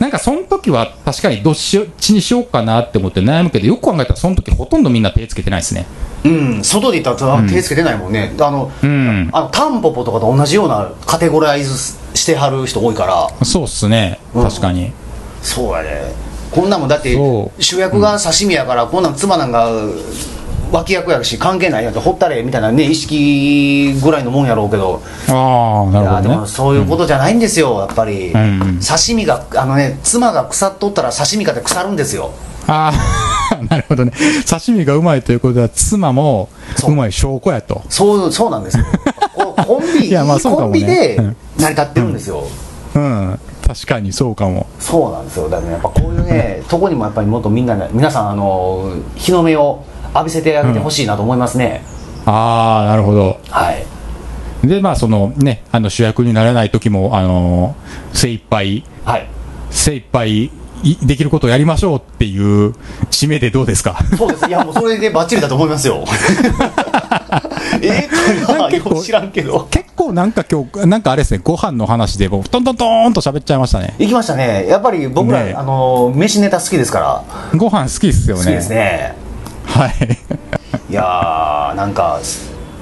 [0.00, 1.78] なんかその時は確かにどっち
[2.14, 5.84] にしようかなって思って悩むけど、よく考えたらその時ほとんどみんな手つけてないですね。
[6.24, 9.28] うん外で行ったら手つけてないもんね、あの、うん。
[9.32, 11.76] あのタンポポとかと同じようなカテゴライズ
[12.14, 14.18] してはる人多いからそうっすね。
[14.34, 14.90] うん確かに。
[15.42, 16.12] そうやね
[16.50, 19.70] こんなんもんだってそ主役が刺身やから、こんなん妻なんか
[20.70, 25.02] 脇役やし関係ないやんってほったれみたいなね意識ぐらいのもんやろうけど。
[25.28, 26.22] ああ、ないるほどね。
[26.22, 26.46] やでも。
[26.46, 28.62] そういうことじゃないんですよやっぱり、うん。
[28.62, 32.30] うん刺身があのね妻が腐っとったら刺身かて腐るんですよ。
[32.66, 32.92] あ
[33.52, 34.12] あ、 なるほどね。
[34.48, 36.92] 刺身がうまいということは、妻もそう。
[36.92, 37.82] うまい証拠やと。
[37.88, 38.84] そうそうなんですよ。
[39.66, 40.80] コンビ いやまあそうかコもね。
[40.80, 41.36] ンビでうん。
[41.58, 42.42] 成り立ってるんですよ、
[42.94, 43.38] うん。
[43.66, 44.66] 確かにそうかも。
[44.78, 45.48] そうなんですよ。
[45.48, 49.82] だからねやっぱこういうねとこにもやっぱりもっとみんなね皆さんあの日の目を
[50.14, 51.82] 浴びせてあげてほしいなと思いますね、
[52.26, 53.40] ああ、なるほど。
[53.50, 53.84] はい。
[54.66, 59.26] で、まあ、そのね、あの主役になれない時も、あのー精一杯、はい。
[59.70, 60.50] 精一杯
[60.82, 62.72] いできることをやりましょうっていう
[63.10, 63.96] 締めでどうですか？
[64.18, 64.46] そうです。
[64.48, 66.04] いやもうそれでバッチリだと思いますよ。
[67.82, 69.68] えー、と結構よく知らんけど。
[69.70, 73.94] 結構なんか今日、なんかあれですね、ご飯の話で、もう、トントントーンと喋っちゃいましたね。
[73.98, 74.66] 行きましたね。
[74.68, 77.58] やっぱり僕ら、ねあの飯ネタ好きですから。
[77.58, 78.42] ご飯好きっすよね。
[78.44, 79.14] 好きですね
[79.70, 80.18] はい。
[80.90, 82.20] いやーなんか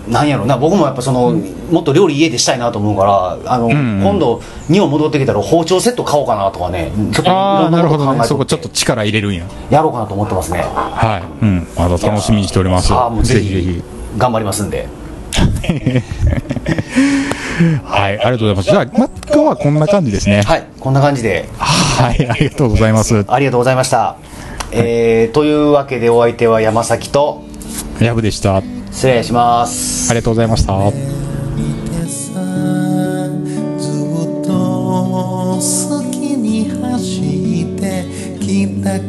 [0.09, 1.33] なんやろな僕もやっぱその、
[1.71, 3.05] もっと料理家でしたいなと思うか
[3.45, 8.25] らあの、んうん今度日本戻ってきたら包丁セット買おうかなとかねちょっといあなるほどね。
[8.25, 9.45] そこちょっと力入れるんや。
[9.71, 11.45] やろうかなと思ってますねはい。
[11.45, 11.67] うん。
[11.77, 12.93] まだ楽しみにしております。
[12.95, 13.83] あーもうぜひぜひぜひ。
[14.17, 14.89] 頑張りますんで
[17.85, 18.19] はい。
[18.21, 18.71] ありがとうございます。
[18.71, 20.43] じゃあ、ま、今日はこんな感じですね。
[20.43, 22.29] はいこんな感じではい。
[22.29, 23.25] ありがとうございます。
[23.29, 24.17] ありがとうございました、
[24.71, 27.43] えー、というわけでお相手は山崎と
[28.01, 28.59] ヤブでした。
[28.59, 30.73] あ失礼しますりがとうございました。
[35.59, 37.21] 好きに走
[37.63, 38.05] って
[38.41, 39.01] きた